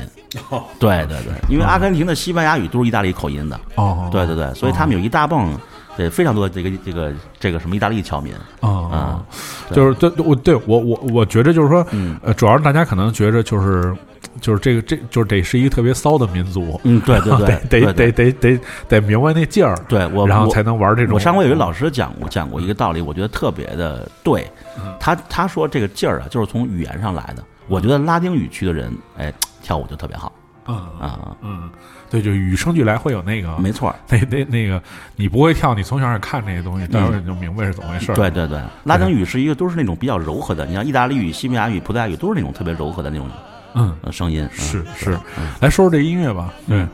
[0.50, 3.58] 哦对对对，因为阿根廷的西班牙语都是意大利口音的。
[3.76, 5.58] 哦，对对对，所以他们有一大泵，
[5.96, 8.34] 对非常多的这个这个这个什么意大利侨民。
[8.60, 9.26] 啊啊，
[9.72, 13.94] 就是对我对我我我觉得就是说，嗯呃，主要是大家可能觉着就是
[14.40, 17.36] 就是这个这就是得是一个特别骚的民族，嗯，对对
[17.68, 21.14] 对，得得得得得得明白那劲儿，对我我然后才能玩这种。
[21.14, 24.46] 我上回有一个老师讲过讲过一个道理，我觉得特别的对。
[24.78, 27.42] 嗯他他说这个劲儿啊，就是从语言上来的。
[27.68, 29.32] 我觉得拉丁语区的人，哎，
[29.62, 30.32] 跳舞就特别好
[30.68, 31.70] 嗯啊，嗯，
[32.10, 33.96] 对，就与生俱来会有那个没错儿。
[34.08, 34.82] 那那那个，
[35.16, 38.12] 你不会跳，你从小也看这些东西，待会儿你就明白是怎么回事。
[38.14, 43.28] 对，对对，拉丁语是一个都是那种比较柔和的，你像意大利语、西班牙语、葡萄牙语都是那种特别柔和的那种
[43.74, 44.44] 嗯，呃声音。
[44.44, 46.52] 嗯是是嗯，来说说这音乐吧。
[46.66, 46.88] 对嗯，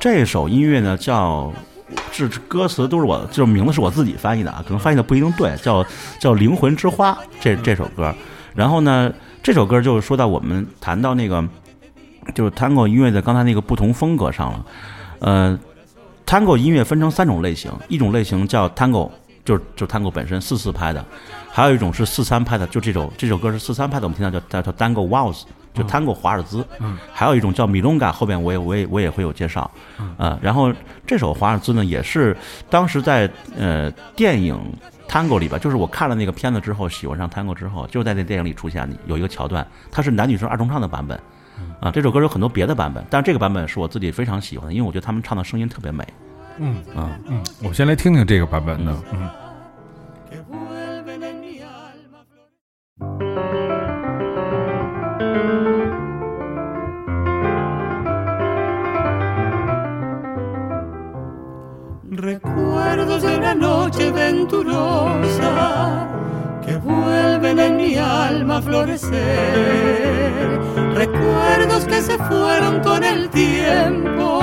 [0.00, 1.52] 这首音乐呢叫。
[2.10, 5.84] 这这歌词都是我，就是名字是我自己翻译的啊，可能翻译的不一定对，叫
[6.18, 8.12] 叫《灵魂之花》这这首歌。
[8.54, 11.44] 然后呢，这首歌就是说到我们谈到那个，
[12.34, 14.66] 就是 Tango 音乐在刚才那个不同风格上了。
[15.18, 15.58] 呃
[16.26, 19.10] ，Tango 音乐分成三种类型，一种类型叫 Tango，
[19.44, 21.04] 就是就是 Tango 本身四四拍的，
[21.50, 26.66] 还有一种是四三拍的，就这首这首歌是四三拍的，我们听到叫叫叫 Tango Waltz，就 Tango 华尔兹。
[26.80, 29.70] 嗯，还有一种叫米隆嘎，后边我也我也我也会有介绍。
[30.16, 30.72] 呃，然后
[31.06, 32.36] 这首华尔兹呢，也是
[32.68, 34.58] 当时在呃电影
[35.08, 41.18] Tango 里边，就是我看了那个片子之后，喜欢上 Tango 之后，就在那电影里出现的有一个桥段，它是男女生二重唱的版本。
[41.80, 46.06] 啊，这首歌有很多别的版本，但是这个版本是我自己非常喜欢的，因为我觉得他们唱的声音特别美。
[46.58, 48.94] 嗯啊，嗯，我先来听听这个版本的。
[49.12, 49.28] 嗯
[66.64, 70.60] que vuelven en mi alma a florecer.
[70.94, 74.40] Recuerdos que se fueron con el tiempo,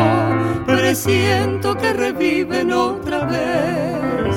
[0.65, 4.35] presiento que reviven otra vez.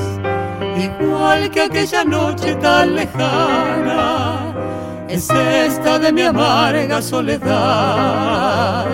[0.77, 4.55] Igual que aquella noche tan lejana,
[5.09, 8.87] es esta de mi amarga soledad.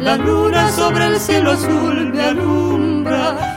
[0.00, 2.85] La luna sobre el cielo azul me alumbra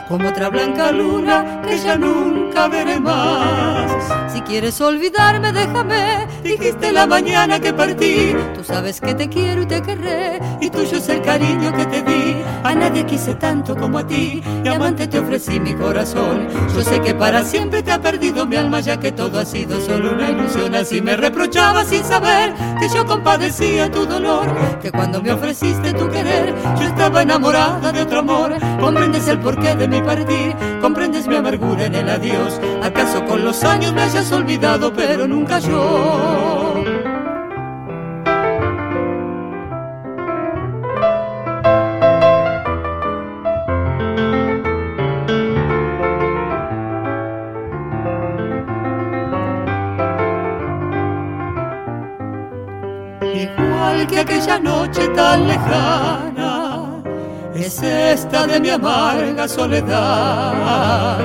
[0.08, 3.91] como otra blanca luna que ya nunca veré más.
[4.34, 6.27] Si quieres olvidarme, déjame.
[6.43, 8.36] Dijiste la mañana que partí.
[8.55, 10.39] Tú sabes que te quiero y te querré.
[10.62, 12.36] Y tuyo es el cariño que te di.
[12.63, 14.41] A nadie quise tanto como a ti.
[14.63, 16.47] Y amante te ofrecí mi corazón.
[16.73, 19.79] Yo sé que para siempre te ha perdido mi alma, ya que todo ha sido
[19.82, 20.75] solo una ilusión.
[20.75, 24.47] Así me reprochaba sin saber que yo compadecía tu dolor.
[24.82, 28.55] Que cuando me ofreciste tu querer, yo estaba enamorada de otro amor.
[28.89, 32.60] Comprendes el porqué de mi partir, comprendes mi amargura en el adiós.
[32.82, 36.84] ¿Acaso con los años me hayas olvidado, pero nunca yo?
[53.21, 56.28] Igual que aquella noche tan lejana,
[57.69, 61.19] es esta de mi amarga soledad.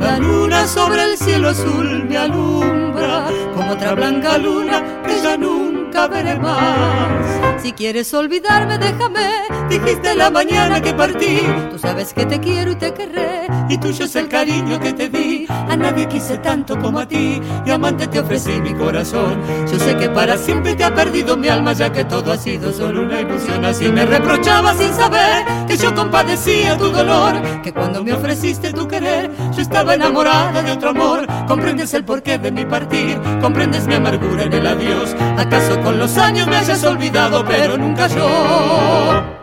[0.00, 6.06] La luna sobre el cielo azul me alumbra como otra blanca luna que ya nunca
[6.06, 7.60] veré más.
[7.60, 9.28] Si quieres olvidarme, déjame.
[9.68, 11.40] Dijiste la mañana que partí.
[11.72, 13.48] Tú sabes que te quiero y te querré.
[13.68, 15.27] Y tuyo es el cariño que te di.
[15.68, 17.40] A nadie quise tanto como a ti.
[17.64, 19.40] Y amante te ofrecí mi corazón.
[19.70, 22.72] Yo sé que para siempre te ha perdido mi alma, ya que todo ha sido
[22.72, 23.64] solo una ilusión.
[23.64, 27.34] Así me reprochaba sin saber que yo compadecía tu dolor.
[27.62, 31.26] Que cuando me ofreciste tu querer, yo estaba enamorada de otro amor.
[31.46, 33.20] Comprendes el porqué de mi partir.
[33.40, 35.14] Comprendes mi amargura en el adiós.
[35.36, 39.37] ¿Acaso con los años me hayas olvidado, pero nunca yo?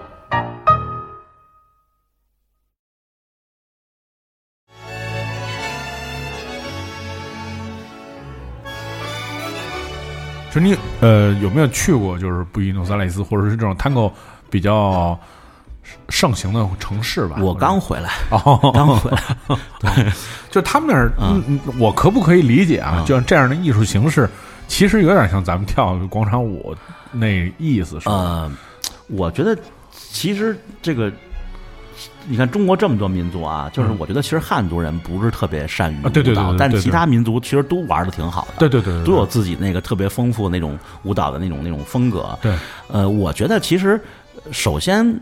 [10.55, 14.09] 就你呃有没有去过就是布宜诺斯艾利斯，或者是这种 tango
[14.49, 15.19] 比较
[16.07, 17.35] 盛行的城市吧。
[17.41, 19.21] 我刚回来， 哦，刚回来，
[19.81, 20.13] 对，
[20.49, 22.95] 就他们那儿，嗯我可不可以理解啊？
[22.99, 24.29] 嗯就像这样的艺术形式，
[24.69, 26.73] 其实有点像咱们跳广场舞
[27.11, 28.13] 那意思，是吧？
[28.13, 28.51] 呃，
[29.07, 29.57] 我觉得
[29.91, 31.11] 其实这个，
[32.27, 33.97] 你看中国这么多民族啊，就是嗯。
[33.99, 42.37] 我觉得其实汉族人不是特别善于啊对对舞蹈对对对对但其他民族其实都玩的挺好的，对对对对，都有自己那个特别丰富那种舞蹈的那种那种风格。
[42.41, 42.55] 对，
[42.87, 43.99] 呃，我觉得其实
[44.51, 45.19] 首先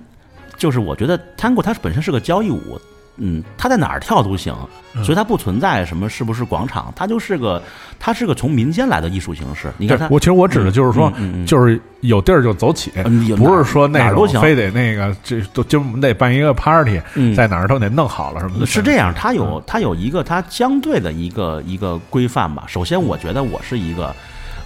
[0.57, 2.79] 就是我觉得 tango 它本身是个交谊舞，
[3.17, 4.55] 嗯，他在哪儿跳都行，
[4.95, 7.61] 嗯所以它不存在什么是不是广场，它就是个
[7.99, 9.71] 它是个从民间来的艺术形式。
[9.77, 18.65] 你看它，我其实我指的就是说，嗯嗯嗯就是有地儿就走起，嗯不是说那哪儿都行种非得那个这都今儿我们得办一个 party，嗯在哪儿都得弄好了什么的。
[18.65, 22.63] 是这样，它有它有一个它相对的一个一个规范吧。
[22.67, 24.15] 首先，我觉得我是一个，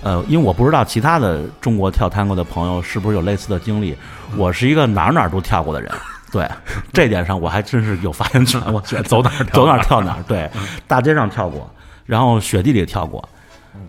[0.01, 3.93] 呃，因为我不知道其他的中国跳 tango 的朋友是不是有类似的经历。
[4.37, 5.91] 我是一个哪儿哪儿都跳过的人，
[6.31, 6.47] 对
[6.91, 8.61] 这点上我还真是有发言权。
[8.73, 10.49] 我 觉得走哪儿跳走哪儿跳哪儿，对，
[10.87, 11.69] 大街上跳过，
[12.05, 13.27] 然后雪地里跳过，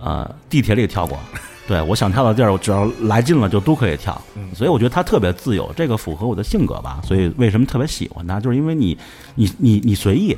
[0.00, 1.18] 呃，地铁里跳过。
[1.66, 4.18] 对，我想跳的地儿，我只要来劲了就都可以跳，
[4.54, 6.98] 所以我觉得他特别自由，这个符合我的性格吧。
[7.04, 8.96] 所以为什么特别喜欢他，就是因为你，
[9.34, 10.34] 你，你，你随意，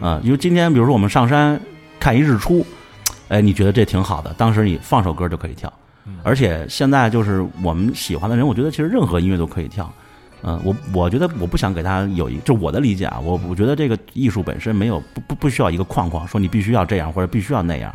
[0.00, 1.60] 啊、因为今天比如说我们上山
[2.00, 2.66] 看一日出，
[3.28, 5.72] 哎，你觉得这挺好的，当时你放首歌就可以跳，
[6.24, 9.88] 而且现在就是我们喜欢的人，我觉得其实任何音乐都可以跳。
[10.44, 17.94] 嗯、我我觉得我不想给他有一，就我的理解啊，我我觉得这个艺术本身没有不不不需要一个框框，说你必须要这样或者必须要那样，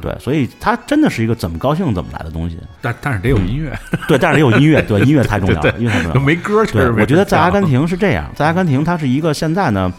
[0.00, 2.56] 对，所以它真的是一个怎么高兴怎么来的东西。
[2.80, 6.20] 但但是得有音乐，对，但是得有音乐，对， 音乐太重要了，对音乐太重要。
[6.20, 9.92] 没歌确对实，没我觉得在阿根，廷是这样，在阿根廷它是一个现在呢，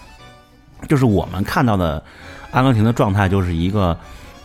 [0.87, 2.01] 就是我们看到的
[2.51, 3.97] 阿根廷的状态，就是一个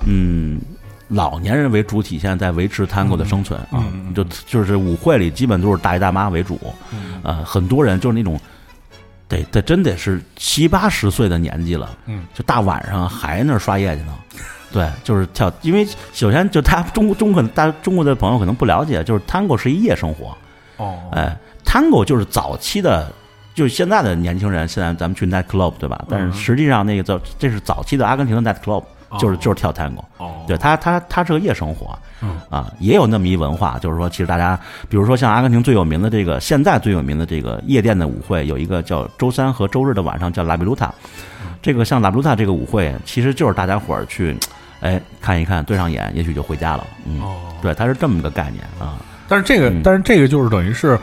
[0.06, 0.60] 嗯。
[1.08, 6.58] 老年人为主体，现在在维持 tango 的生存啊，就就是舞会里基本都是大爷大妈为主，
[6.92, 7.20] 嗯。
[7.22, 8.38] 呃，很多人就是那种
[9.28, 14.14] 得得真得是七八十岁的年纪了，嗯，就大晚上还那儿刷夜去呢。
[14.72, 20.36] 对，就是跳，因为首先就他中国中国大中国的朋友可能不了解，就是 tango 是一夜生活，
[20.78, 23.08] 哦，哎，tango 就是早期的，
[23.54, 26.04] 就是现在的年轻人，现在咱们去 night club 对吧？
[26.08, 28.82] 但是实际上那个早这是早期的阿根廷的 night club，
[29.18, 32.40] 就是就是跳 tango，哦，对他他他是个夜生活，嗯。
[32.50, 34.56] 啊，也有那么一文化，就是说，其实大家，
[34.88, 40.92] 比如说像阿根廷最有名的这个，现在最有名的这个夜店的舞会，有一个叫周三和周日的晚上叫拉比鲁塔，
[41.60, 44.36] 这个像拉比鲁塔这个舞会，其实就是大家伙儿去，
[44.80, 50.96] 哎，看一看，对上眼，也许就回家了，嗯，哦，对，它是这么个概念啊，但是这个嗯，但是这个就是等于是，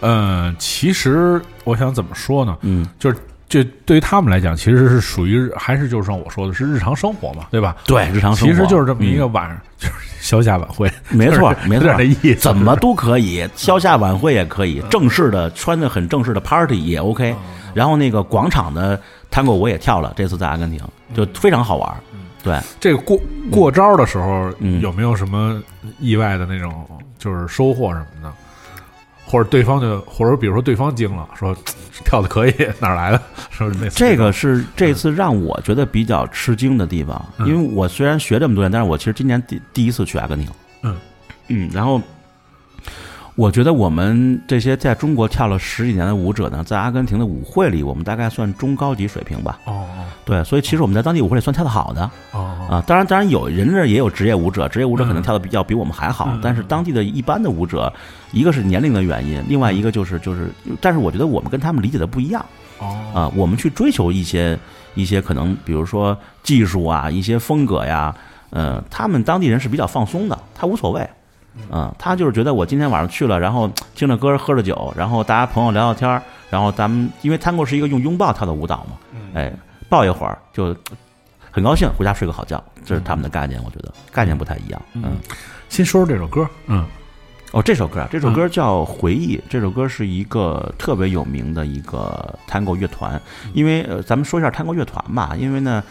[0.00, 2.56] 呃，其实我想怎么说呢？
[2.62, 3.16] 嗯，就是
[3.48, 7.76] 这对于他们来讲，其实是属于还是就是像我说的是日常生活嘛，对吧？
[7.86, 17.34] 对，日常生活其实就是这么一个嗯晚上，就是消夏晚会，没错没错这意思，怎么都可以，消夏晚会也可以，正式的穿的很正式的 party 也 OK。
[17.72, 18.98] 然后那个广场的
[19.30, 20.80] tango 我也跳了，这次在阿根廷
[21.14, 21.96] 就非常好玩儿。
[22.42, 25.62] 对，这个过过招的时候，嗯有没有什么
[26.00, 28.32] 意外的那种就是收获什么的？
[29.26, 31.54] 或者对方就，或者比如说对方惊了，说
[32.04, 33.20] 跳的可以， 哪儿来的？
[33.50, 40.48] 说那这个是这次让我觉得比较吃惊的地方，嗯因为我虽然学这么多年，但是我其实今年第第一次去阿根廷。
[40.82, 40.96] 嗯
[41.48, 42.00] 嗯，然后
[43.34, 49.58] 我觉得我们这些在中国跳了十几年的舞者呢，在阿根廷的舞会里，我们大概算中高级水平吧。
[49.64, 49.86] 哦
[50.24, 52.84] 对，所以其实我们在当地舞会里算跳的好的哦哦啊。
[52.84, 57.92] 当然，当然有人这也有职业舞者，职业舞者可能跳的比较比我们还好，嗯但是当地的一般的舞者，
[58.36, 62.44] 一个是年龄的原因，另外一个就是就是，但是我觉得我们跟他们理解的不一样。
[62.78, 62.84] 哦。
[63.14, 64.58] 啊，我们去追求一些
[64.94, 68.14] 一些可能，比如说技术啊，一些风格呀，
[68.50, 71.08] 呃，他们当地人是比较放松的，他无所谓，
[71.72, 76.20] 嗯、他就是觉得我今天晚上去了，然后听着歌，喝着酒，然后大家朋友聊聊天儿，
[76.50, 78.98] 然后咱们因为 tango 是一个用拥抱跳的舞蹈嘛，
[79.32, 79.50] 哎，
[79.88, 80.76] 抱一会儿就
[81.50, 85.16] 很高兴，回家睡个好觉，这是他们的概念，我觉得概念不太一样，嗯。
[85.68, 86.84] 先说说这首歌，嗯
[87.52, 93.20] 哦，这首歌啊，这首歌叫《回忆》，这首歌是一个特别有名的一个 Tango 乐团。
[93.54, 95.82] 因为呃，咱们说一下 Tango 乐团吧，因为呢，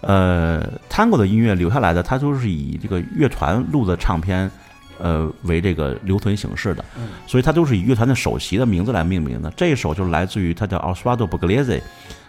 [0.00, 4.50] 呃，Tango 的音乐留下来的，它都是以这个乐团录的唱片，
[4.98, 6.84] 呃，为这个留存形式的，
[7.26, 9.52] 所以它都是以乐团的首席的名字来命名的。
[9.54, 11.80] 这一首就来自于他叫 Osvaldo Pugliese，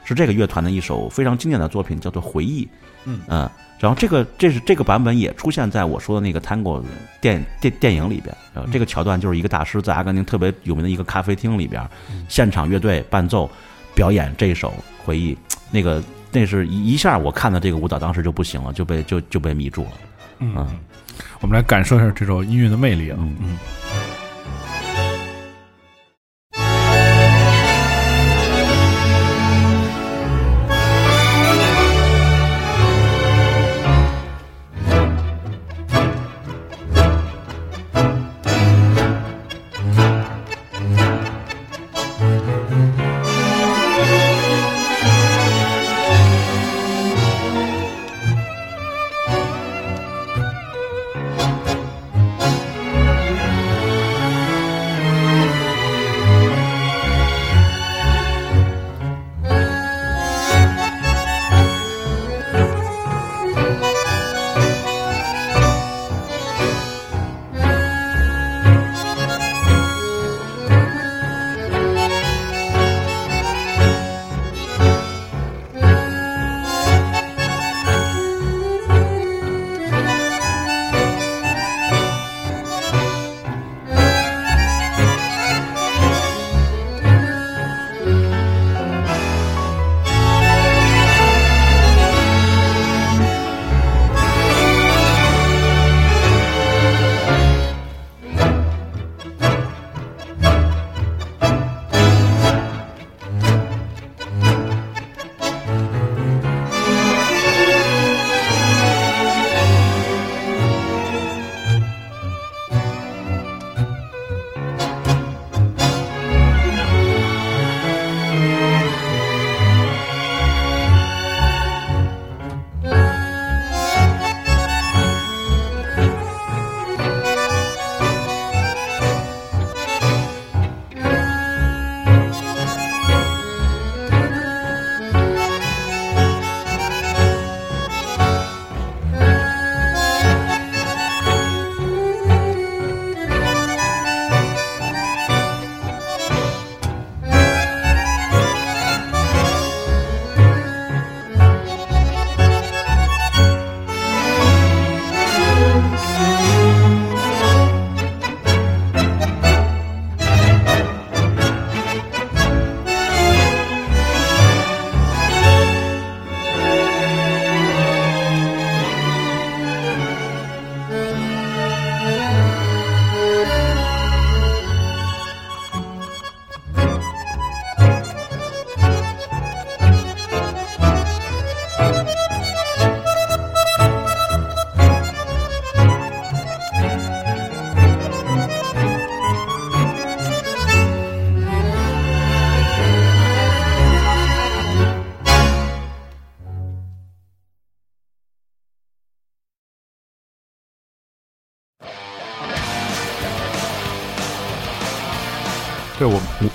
[0.03, 2.65] 是这个乐团的一首非常经典的作品，叫做《回忆》。
[3.05, 3.49] 嗯
[3.79, 6.81] 然后这个这是这个版本也出现在我说的那个 Tango
[7.19, 8.33] 电电电影里边。
[8.53, 11.85] 呃，这个桥段就是一个大师在阿根廷特别有名的一个咖啡厅里边，
[12.29, 13.49] 现场乐队伴奏
[13.93, 14.69] 表演这一首
[15.05, 15.35] 《回忆》，
[15.69, 16.01] 那个
[16.31, 19.91] 那是一一下我看到这个舞蹈，当时就不行了，就被就就被迷住了。
[20.39, 20.79] 嗯嗯，
[21.41, 23.57] 我们来感受一下这首音乐的魅力啊，嗯嗯。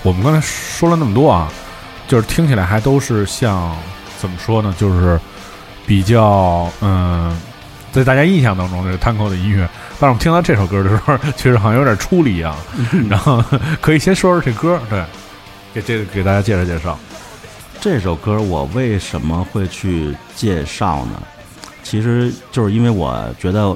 [0.01, 1.51] 我们刚才说了那么多啊，
[2.07, 3.75] 就是听起来还都是像
[4.17, 4.73] 怎么说呢？
[4.77, 5.19] 就是
[5.85, 7.37] 比较嗯，
[7.91, 9.67] 在大家印象当中这个 Tango 的音乐，
[9.99, 12.55] 但是我们听到这首歌的时候， 其实好像有点出离啊。
[13.09, 13.43] 然后
[13.81, 15.03] 可以先说说这歌，对，
[15.73, 16.97] 给这个给大家介绍介绍。
[17.81, 21.21] 这首歌我为什么会去介绍呢？
[21.83, 23.75] 其实就是因为我觉得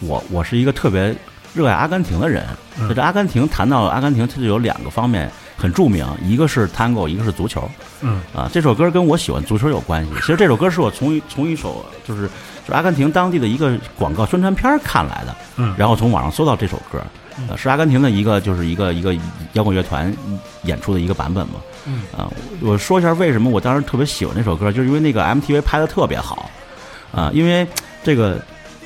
[0.00, 1.14] 我我是一个特别
[1.54, 2.44] 热爱阿根廷的人。
[2.88, 7.68] 就这阿根廷，谈到阿根廷，它就有两个方面很著名，一个是 Tango，一个是足球。
[8.00, 10.10] 嗯啊，这首歌跟我喜欢足球有关系。
[10.16, 15.34] 其实这首歌是我从从一首就是就是阿根廷当地的一个广告宣传片看来的。
[15.56, 17.00] 嗯然后从网上搜到这首歌，
[17.48, 19.14] 呃，是阿根廷的一个就是一个一个
[19.52, 20.12] 摇滚乐团
[20.64, 21.54] 演出的一个版本嘛。
[21.84, 26.50] 嗯啊，我说一下为什么我当时特别喜欢这首歌，就是因为那个 MTV 拍的特别好
[27.12, 27.66] 啊，因为
[28.02, 28.40] 这个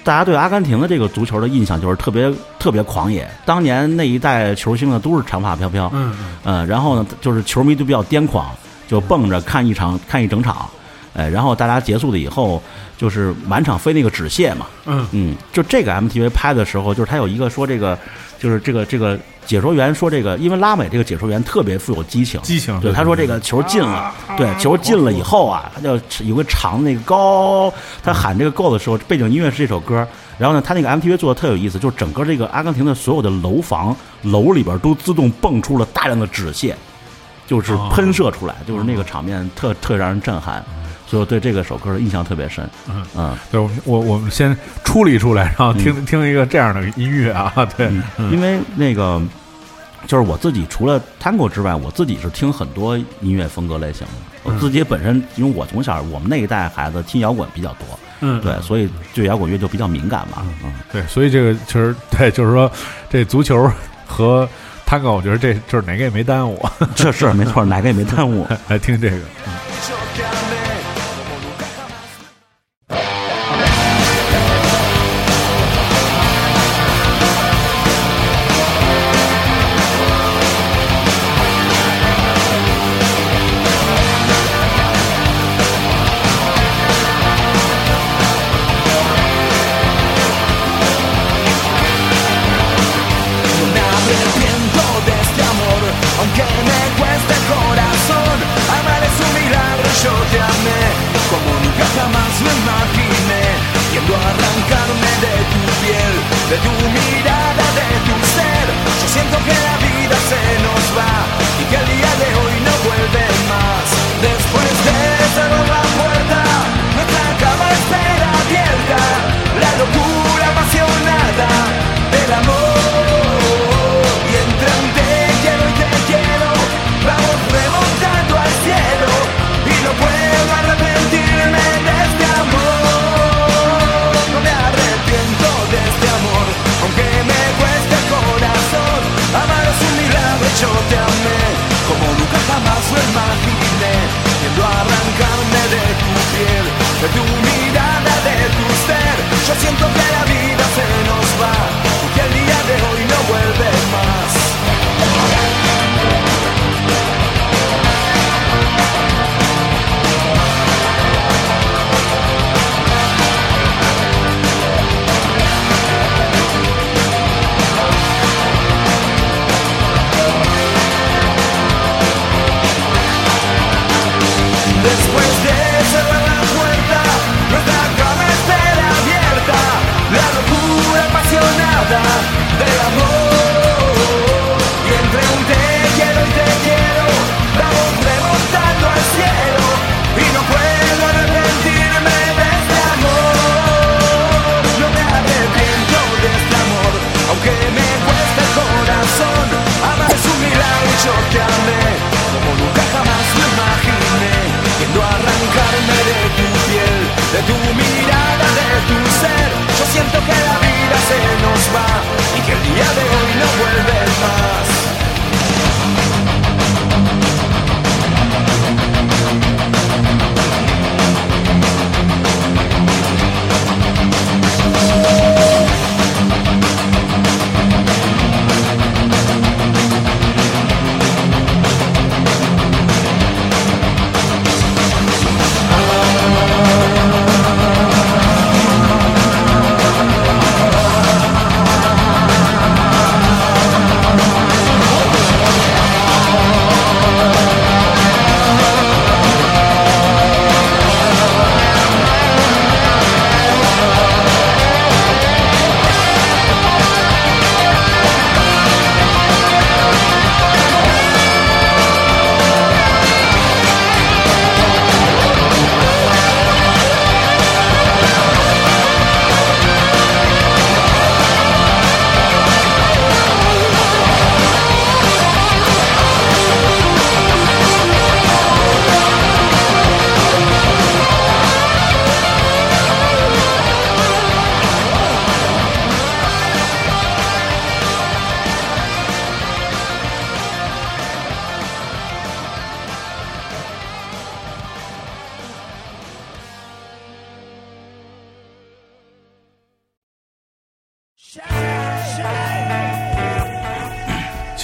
[0.06, 6.14] 大家对阿根廷的这个足球的印象就是特别特别狂野，当年那一代球星呢都是长发飘飘，嗯。
[6.44, 8.46] 呃，然后呢就是球迷都比较癫狂，
[8.86, 10.70] 就蹦着看一场看一整场，
[11.16, 12.62] 哎，然后大家结束了以后
[12.98, 17.98] 就是满场飞那个纸屑嘛，嗯嗯，就这个 MTV 拍的时候，就是他有一个说这个，
[18.38, 30.06] 就是这个这个解说员说这个，因为拉美这个解说员特别富有激情，激情对，他说这个球进了，对，球进了以后啊，他就有个长那个高，他喊这个 “go” 的时候，背景音乐是这首歌。
[30.38, 36.76] 然后呢，他那个 MTV 做的特有意思，就是整个这个阿根廷的所有的楼房楼里边都自动蹦出了大量的纸屑，
[37.46, 40.62] 就是喷射出来，就是那个场面特特让人震撼，
[41.06, 42.68] 所以我对这个首歌的印象特别深。
[42.88, 43.06] 嗯。
[43.16, 48.32] 嗯，对，我我我们先处理出来，然后听、听一个这样的音乐啊，对，嗯。
[48.32, 49.20] 因为那个
[50.06, 54.12] 就是我自己除了 Tango 之外，我自己是听很多音乐风格类型的。
[54.42, 58.40] 我自己本身，因为我从小我们那一代孩子听摇滚比较多，嗯。
[58.40, 60.46] 对，所以对摇滚乐就比较敏感嘛。
[60.64, 62.70] 嗯，对，所以这个其实对，就是说
[63.10, 63.68] 这足球
[64.06, 64.48] 和
[64.86, 68.46] Tango，我觉得这就是哪个也没耽误，这 是没错，哪个也没耽误。
[68.68, 69.16] 来听这个。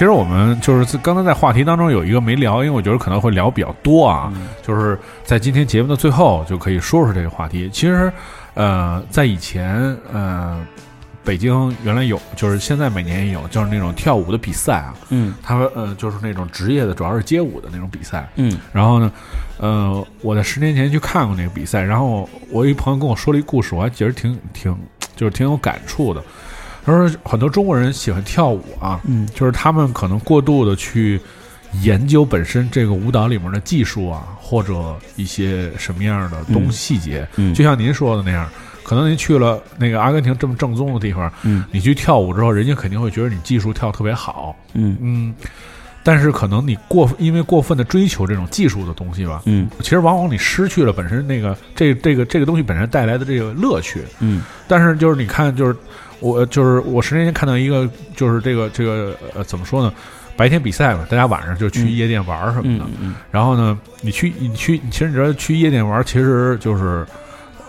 [0.04, 4.32] 实我们就是在刚才在话题当中有一个没聊，因为我觉得可能会聊比较多啊，
[4.62, 7.68] 就是在今天节目的最后就可以说说这个话题。
[7.72, 8.12] 其实，
[8.54, 10.58] 呃，在以前，呃，
[11.24, 18.28] 北京原来有，就是现在每年也有，就是那种跳舞的比赛啊，嗯他们呃就是那种职业的，主要是街舞的那种比赛。
[18.36, 19.12] 嗯然后呢，
[19.58, 24.76] 呃，我在十年前去看过那个比赛，然后我一朋友跟我说了一故事，我还觉得挺挺
[25.14, 26.22] 就是挺有感触的。
[26.84, 29.26] 他说很多中国人喜欢跳舞啊，嗯。
[29.34, 31.20] 就是他们可能过度的去
[31.82, 38.48] 研究本身这个舞蹈里面的技术啊，或者一些什么样的东西细节，嗯就像您说的那样。
[38.84, 41.64] 可能您去了那个阿根廷这么正宗的地方，嗯。
[41.70, 44.96] 你去跳舞之后，人家肯定会觉得你技术跳得特别好，嗯。
[45.00, 45.34] 嗯，
[46.02, 49.70] 但是可能你过因为过分的追求这种技术的东西吧，嗯。
[49.78, 54.02] 其实往往你失去了本身那个这这个这个东西本身带来的这个乐趣。
[54.18, 54.42] 嗯。
[54.66, 55.76] 但是就是你看，就是
[56.22, 59.92] 我就是我十年前看到一个，就是这个这个呃怎么说呢？
[60.36, 62.84] 白天比赛嘛，大家晚上就去嗯夜店玩什么的。
[62.84, 67.06] 嗯嗯然后呢，你去你去，其实你知道去夜店玩，其实就是。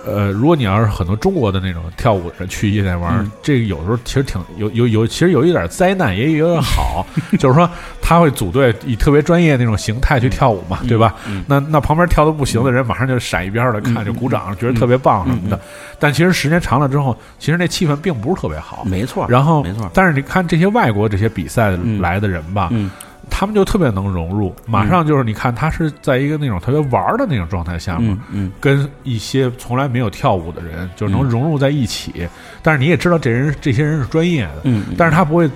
[0.05, 7.05] 呃，如果你要是很多中国的那种跳舞的人去夜店玩这个有时候其实挺有有有，其实有一点灾难，也有点好，
[7.39, 7.69] 就是说
[8.01, 11.15] 他会组队以特别专业那种形态去跳舞嘛，对吧？
[11.27, 15.59] 嗯那那旁边跳的不行的人，马上就闪一边儿的看，嗯就鼓掌，觉得特别棒什么的。
[15.99, 18.83] 但其实时间长了之后，其实那气氛并不是特别好。
[18.85, 19.25] 没错。
[19.29, 22.91] 然后，没错但是你看这些外国这些比赛嗯来的人吧，嗯
[23.29, 28.51] 他们就特别能融入，马上就是你看他是在一个那种特别玩儿的那种状态下嘛，嗯嗯。
[28.59, 32.27] 跟一些从来没有跳舞的人就能嗯融入在一起。
[32.61, 35.49] 但是你也知道这人这些人是专业的，嗯，但是他不会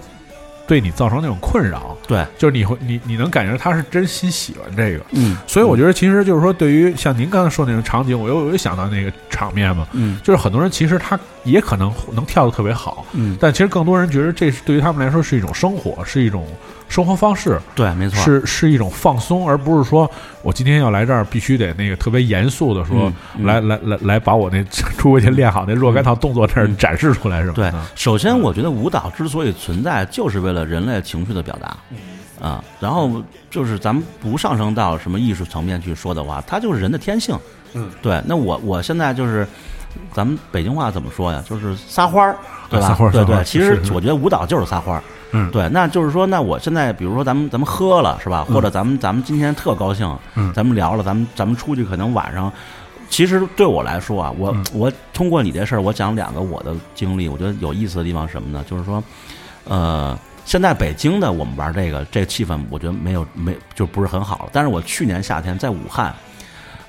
[0.65, 5.05] 对你造成那种困扰，对，就是你会你你能感觉他是真心喜欢这个。
[5.11, 5.37] 嗯。
[5.47, 10.19] 所以我觉得，其实就是说，对于像您刚才说那种场景，我又我又想到那个场面嘛，嗯。
[10.23, 16.45] 就是很多人其实他也可能能跳得特别好，嗯，但其实更多人觉得这是对于他们来说是一种生活，是一种
[16.89, 20.09] 生活方式，对，没错，是是一种放松，而不是说
[20.41, 24.63] 我今天要来这儿必须得那个特别严肃的说，来来来来把我那
[24.97, 27.53] 出国前练好那若干套动作这儿嗯展示出来是吧？
[27.55, 31.75] 对嗯，首先我觉得舞蹈之所以存在，就是为了人类情绪的表达。
[32.39, 33.19] 啊，然后
[33.49, 37.35] 就是咱们不上升到什么艺术层面去说的话，它就是人的天性。
[37.73, 38.21] 嗯，对。
[38.25, 39.47] 那我我现在就是，
[40.13, 41.43] 咱们北京话怎么说呀？
[41.49, 42.37] 就是撒欢儿，
[42.69, 42.87] 对吧？
[42.87, 43.43] 撒欢儿对对。
[43.43, 45.03] 其实我觉得舞蹈就是撒欢儿。
[45.31, 45.67] 嗯对。
[45.69, 48.43] 那就是说，那我现在比如说咱们咱们喝了是吧？
[48.43, 52.51] 或者咱们咱们今天特高兴，嗯咱们聊了，咱们咱们出去可能晚上。
[53.09, 58.63] 其实对我来说啊，我、嗯我通过你这事儿，我讲两个我的经历，我觉得有意思的地方是什么呢？
[58.69, 59.01] 就是说，
[59.63, 64.49] 呃，现在北京的我们玩这个这个气氛，我觉得没有没就不是很好了。
[64.51, 66.13] 但是我去年夏天在武汉，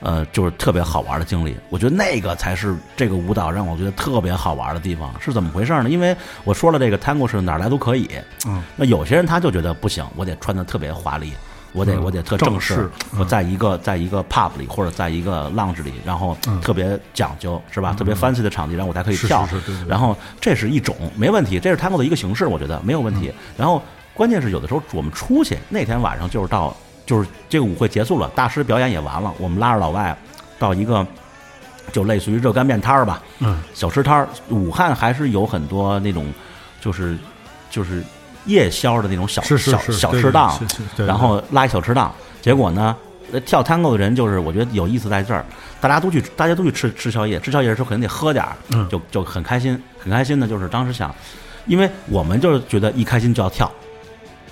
[0.01, 1.57] 呃，就是特别好玩的经历。
[1.71, 5.13] 我觉得那个才是这个舞蹈让我觉得特别好玩的地方。
[5.21, 5.91] 是怎么回事呢？
[5.91, 8.09] 因为我说了，这个 tango 是哪儿来都可以。
[8.47, 11.33] 嗯，那有些人他就觉得不行，我得穿的特别华丽。
[11.75, 17.93] 我得嗯我得特正正式式，我在一个在一个 pub 里或者在一个 lounge 里，然后嗯特别讲究是吧？
[17.93, 19.45] 特别 fancy 的场地，然后我才可以跳。
[19.47, 23.31] 是是对对对然后这是一种没问题，这是 tango 的一个形式，我觉得没有问嗯题。
[23.55, 23.83] 然后
[24.15, 26.75] 关键是有的时候我们出去那天晚上就是到
[27.09, 30.15] 就是这个舞会结束了，大师表演也完了，我们拉着老外
[30.59, 31.07] 到一个
[31.91, 34.29] 就类似于热干面摊儿吧，嗯，小吃摊儿。
[34.51, 36.27] 武汉还是有很多那种
[36.83, 37.17] 就是
[37.71, 38.05] 就是
[38.45, 40.61] 夜宵的那种小小小吃档，
[40.99, 42.15] 然后拉一小吃档。
[42.43, 42.95] 结果呢，
[43.33, 45.43] 呃跳 tango 的人就是我觉得有意思在这儿，
[45.81, 51.11] 大家都去大家都去吃吃宵夜，吃宵夜的时候肯定得喝点儿，嗯就就很开心，很开心的就是当时想，
[51.65, 53.71] 因为我们就是觉得一开心就要跳，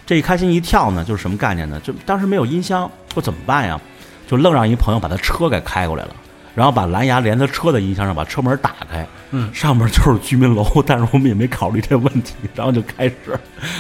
[0.06, 1.78] 这一开心一跳呢，就是什么概念呢？
[1.84, 3.78] 就当时没有音箱，说怎么办呀？
[4.26, 6.16] 就愣让一朋友把他车给开过来了。
[6.54, 13.14] 然后把蓝牙连他车的音箱上，把车门打开，嗯上面就是居民楼，但是我们也没考虑这问题，然后就开始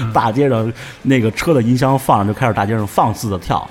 [0.02, 0.70] 嗯 大街上
[1.00, 3.66] 那个车的音箱放上，就开始大街上放肆的跳，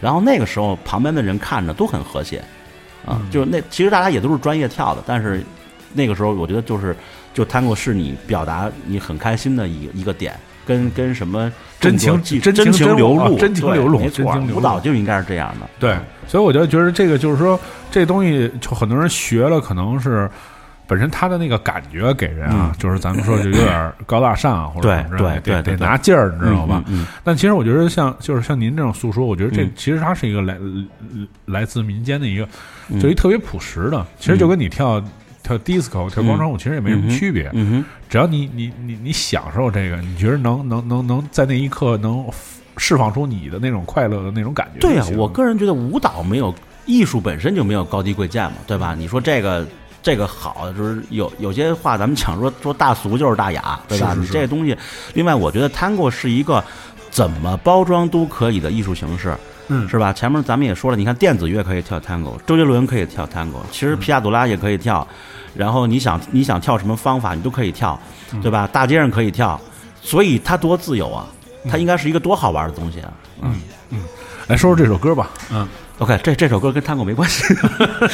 [0.00, 2.38] 然后那个时候旁边的人看着都很和谐，
[3.06, 5.40] 啊，嗯就是那其实大家也都是专业跳的，但是
[5.94, 6.96] 那个时候我觉得就是
[7.32, 10.36] 就 tango 是你表达你很开心的一个一个点，
[10.68, 11.50] 跟跟什么
[11.80, 15.96] 真情真情真情流露，真情流露没错真情流露舞蹈就应该是这样的，对，
[16.26, 17.58] 所以我就觉得这个就是说，
[17.90, 20.30] 这东西就很多人学了，可能是
[20.86, 26.84] 本身他的那个感觉给人啊，就是咱们说就有点高大上啊，或者对怎么着得得对对对拿劲儿，你知道吧？
[27.24, 30.56] 但其实我觉得像就是像您这种诉说，我觉得这嗯其实它是一个来
[31.46, 32.46] 来自民间的一个，
[32.88, 35.02] 嗯就一特别朴实的，其实就跟你跳。
[35.42, 37.84] 跳 disco、跳广场舞其实也没什么区别，嗯哼。
[38.08, 42.26] 只要你你你你享受这个，你觉得能能能能在那一刻能
[42.76, 45.16] 释放出你的那种快乐的那种感觉对呀、行。
[45.16, 46.54] 我个人觉得舞蹈没有
[46.86, 48.94] 艺术本身就没有高低贵贱嘛，对吧？
[48.94, 49.66] 你说这个
[50.02, 54.14] 这个好，就是有有些话咱们讲说说大俗就是大雅，对吧？
[54.14, 54.76] 是是是你这东西，
[55.12, 56.64] 另外我觉得 Tango 是一个
[57.10, 59.36] 怎么包装都可以的艺术形式。
[59.68, 60.12] 嗯是吧？
[60.12, 65.06] 前面咱们也说了，你看电子乐可以跳 tango，周杰伦可以跳 tango，其实皮亚佐拉也可以跳，
[65.54, 67.98] 然后你想你想跳什么方法，你都可以跳，
[68.42, 68.66] 对吧？
[68.72, 69.60] 大街上可以跳，
[70.00, 71.26] 所以它多自由啊！
[71.70, 73.12] 它应该是一个多好玩的东西啊！
[73.42, 73.60] 嗯
[73.90, 73.98] 嗯
[74.46, 77.54] 来说说这首歌吧，嗯，OK，这这首歌跟 tango 没关系，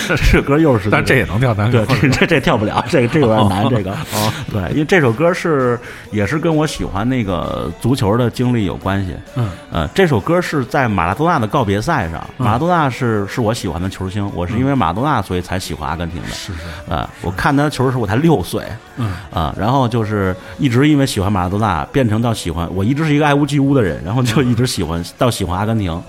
[0.06, 5.78] 这首歌又是但这也能跳单对，这这这跳不了，这个这个有点难，这个哦，对，因为这首歌是
[6.10, 9.14] 也是跟我喜欢那个足球的经历有关系。
[9.34, 16.28] 嗯，呃，这首歌是在马拉多纳的告别赛上，马拉多纳是是我喜欢的球星，我是因为马拉多纳所以才喜欢阿根廷的。
[16.28, 18.64] 是是，呃，我看他球的时候我才六岁，
[18.96, 26.02] 嗯啊，然后就是一直因为喜欢马拉多纳，变成到喜欢，我一直是一个爱屋及乌的人，然后就一直喜欢到喜欢阿根廷，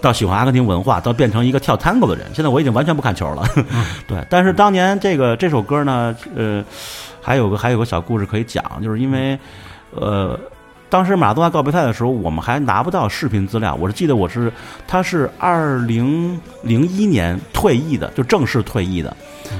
[0.00, 2.26] 到喜欢阿根廷文化，到变成一个跳 tango 的人。
[2.34, 3.44] 现在我已经完全不看球了，
[4.06, 4.18] 对。
[4.28, 6.64] 但是当年这个这首歌呢，呃，
[7.20, 9.38] 还有个还有个小故事可以讲，就是因为
[9.90, 10.38] 呃。
[10.90, 13.74] 当时马拉多纳告别赛的时候，我们还拿不到视频资料。
[13.76, 14.52] 我是记得我是，
[14.88, 19.16] 他是二零零一年退役的，就正式退役的。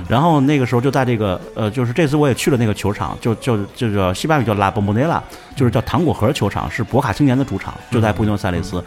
[0.09, 5.23] 然后那个时候就在这个呃，就是这次我也去了那个球场，就就就叫西班牙语叫拉波莫内拉，
[5.55, 8.83] 就是叫糖果盒球场，是博卡青年的主场，就在布宜诺斯艾利斯。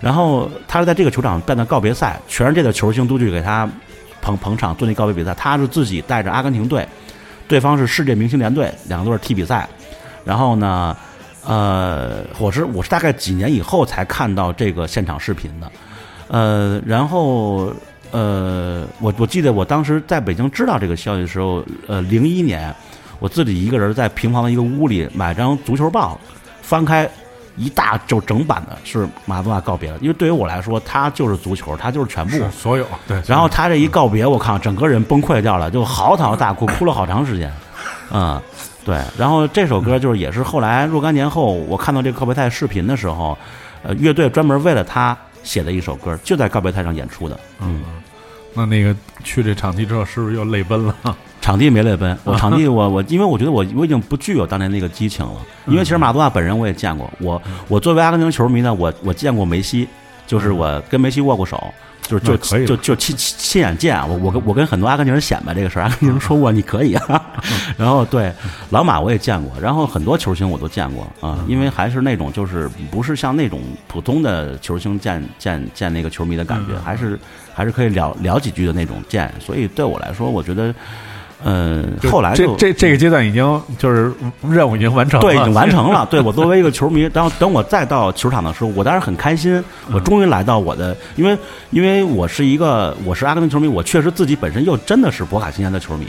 [0.00, 3.68] 然后他是在这个球场办的告别赛，全世界的球星都去给他
[4.20, 5.34] 捧捧场做那告别比赛。
[5.34, 6.86] 他是自己带着阿根廷队，
[7.48, 9.66] 对方是世界明星联队，两个队踢比赛。
[10.24, 10.96] 然后呢，
[11.46, 15.72] 呃，我是我是大概几年以后才看到这个现场视频的，
[16.28, 17.72] 呃，然后
[18.10, 22.74] 呃，我我记得我当时在北京知道这个消息的时候，呃，零一年，
[23.20, 26.18] 我自己一个人在平房的一个屋里买张足球报，
[26.62, 27.08] 翻开
[27.56, 32.38] 一大就整版的是马拉多纳告别了，因为对于我来说，他就是足球，他就是全部。
[32.50, 37.52] 所有对，然后他这一告别，我靠，整个人崩溃掉了，就嚎啕大哭，哭了好长时间。
[38.10, 38.40] 嗯，
[38.86, 38.98] 对。
[39.18, 43.36] 然后这首歌就是也是后来若干年后，我看到这个告别赛视频的时候，
[43.82, 47.38] 呃，乐队专门为了他写的一首歌，就在告别赛上演出的。
[47.60, 47.82] 嗯，
[48.54, 50.94] 那那个去这场地之后，是不是又泪奔了？
[51.42, 55.34] 场地没泪奔， 我场地我我因为我觉得我我已经不具有当年那个激情了，
[55.66, 59.86] 因为其实马拉多纳本人我也见过，我我作为阿根廷球迷呢，我我见过梅西，
[60.26, 61.72] 就是我跟梅西握过手。
[62.06, 67.22] 就是就那可以就就亲亲亲眼见啊我我跟我跟很多阿根廷人显摆这个事儿，阿根廷人说过你可以啊，
[67.76, 68.32] 然后对
[68.70, 77.18] 老马我也见过，然后很多球星我都见过啊，因为还是那种就是不是像那种普通的球星见见见那个球迷的感觉，还是
[77.54, 80.74] 还是可以聊聊几句的那种见，所以对我来说，我觉得，
[81.48, 84.12] 嗯，后来就这这这个阶段已经就是
[84.50, 86.04] 任务已经完成了，对，已经完成了。
[86.10, 91.38] 对我作为一个球迷，然后等我再到球场的时候，我当然很开心，我终于来到我的，因为
[91.70, 96.06] 因为我是一个我是阿根廷球迷，我确实自己本身又真的是博卡青年的球迷，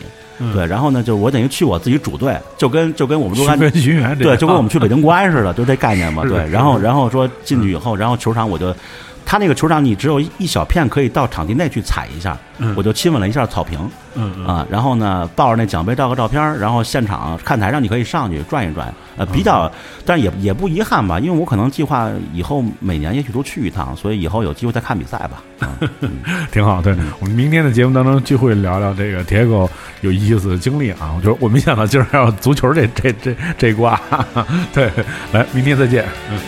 [0.54, 6.24] 对，然后呢，就是我等于去我自己主队，就跟就跟我们寻若干根寻源，这个对，就跟我们去北京国安似的，就这概念嘛。
[6.28, 8.74] 对，然后然后说进去以后，然后球场我就，
[9.30, 12.38] 他那个球场你只有一一小片可以到场地内去踩一下，
[12.78, 13.78] 我就亲吻了一下草坪，
[14.16, 19.70] 嗯嗯啊，然后呢抱着那奖杯照个照片，然后现场看台上你可以上去转一转，呃，比较，
[20.06, 25.44] 但是也也不遗憾吧，因为我可能计划以后每年也许都去一趟，所以以后有机会再看比赛吧。
[26.00, 26.10] 嗯
[26.50, 26.82] 挺好。
[26.82, 29.70] 对我们明天的节目当中就会聊聊这个铁狗
[30.00, 31.12] 有意思的经历啊。
[31.18, 34.00] 我觉得我没想到今儿还有足球这这这这挂。
[34.74, 34.90] 对，
[35.34, 36.06] 来，明天再见。
[36.32, 36.40] 嗯。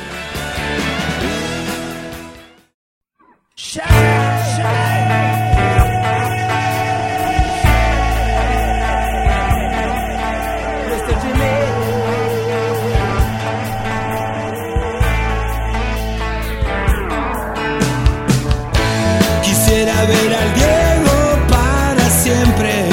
[19.43, 22.89] Quisiera ver al Diego para siempre.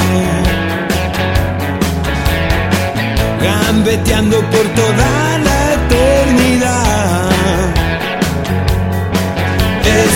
[3.41, 5.26] Gambeteando por toda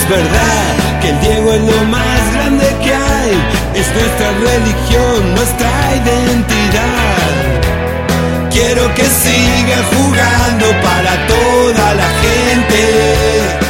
[0.01, 3.33] Es verdad que el Diego es lo más grande que hay.
[3.75, 5.71] Es nuestra religión, nuestra
[6.01, 7.31] identidad.
[8.51, 13.61] Quiero que siga jugando para toda la gente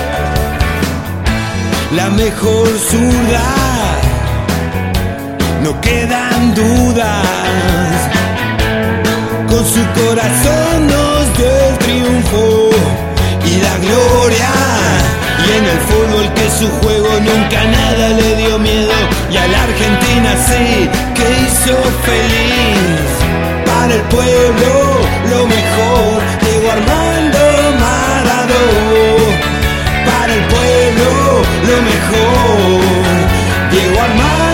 [1.96, 3.44] la mejor zurda.
[5.64, 7.98] No quedan dudas.
[9.50, 12.70] Con su corazón nos dio el triunfo
[13.46, 14.50] y la gloria.
[15.46, 16.21] Y en el fútbol
[16.62, 18.94] su juego nunca nada le dio miedo.
[19.32, 21.76] Y a la Argentina sí que hizo
[22.08, 23.10] feliz.
[23.66, 24.74] Para el pueblo
[25.32, 26.18] lo mejor.
[26.44, 27.42] Diego Armando
[27.84, 29.12] Maradona
[30.10, 31.10] para el pueblo
[31.70, 32.82] lo mejor.
[33.72, 34.51] Diego Armando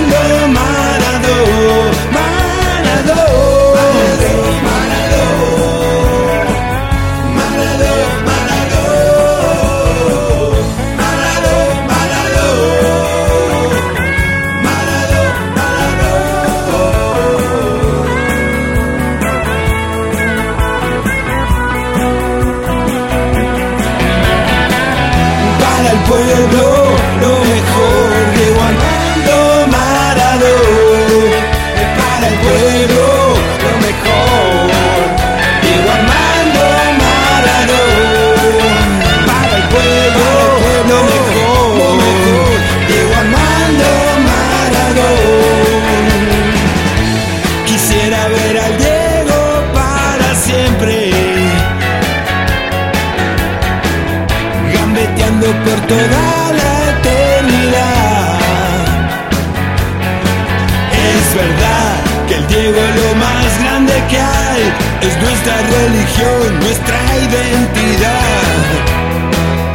[65.21, 68.57] nuestra religión, nuestra identidad.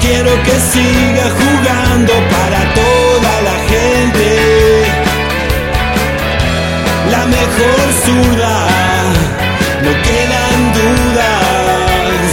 [0.01, 4.28] Quiero que siga jugando para toda la gente.
[7.11, 8.57] La mejor zurda,
[9.84, 12.26] no quedan dudas.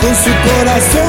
[0.00, 1.03] Con su corazón.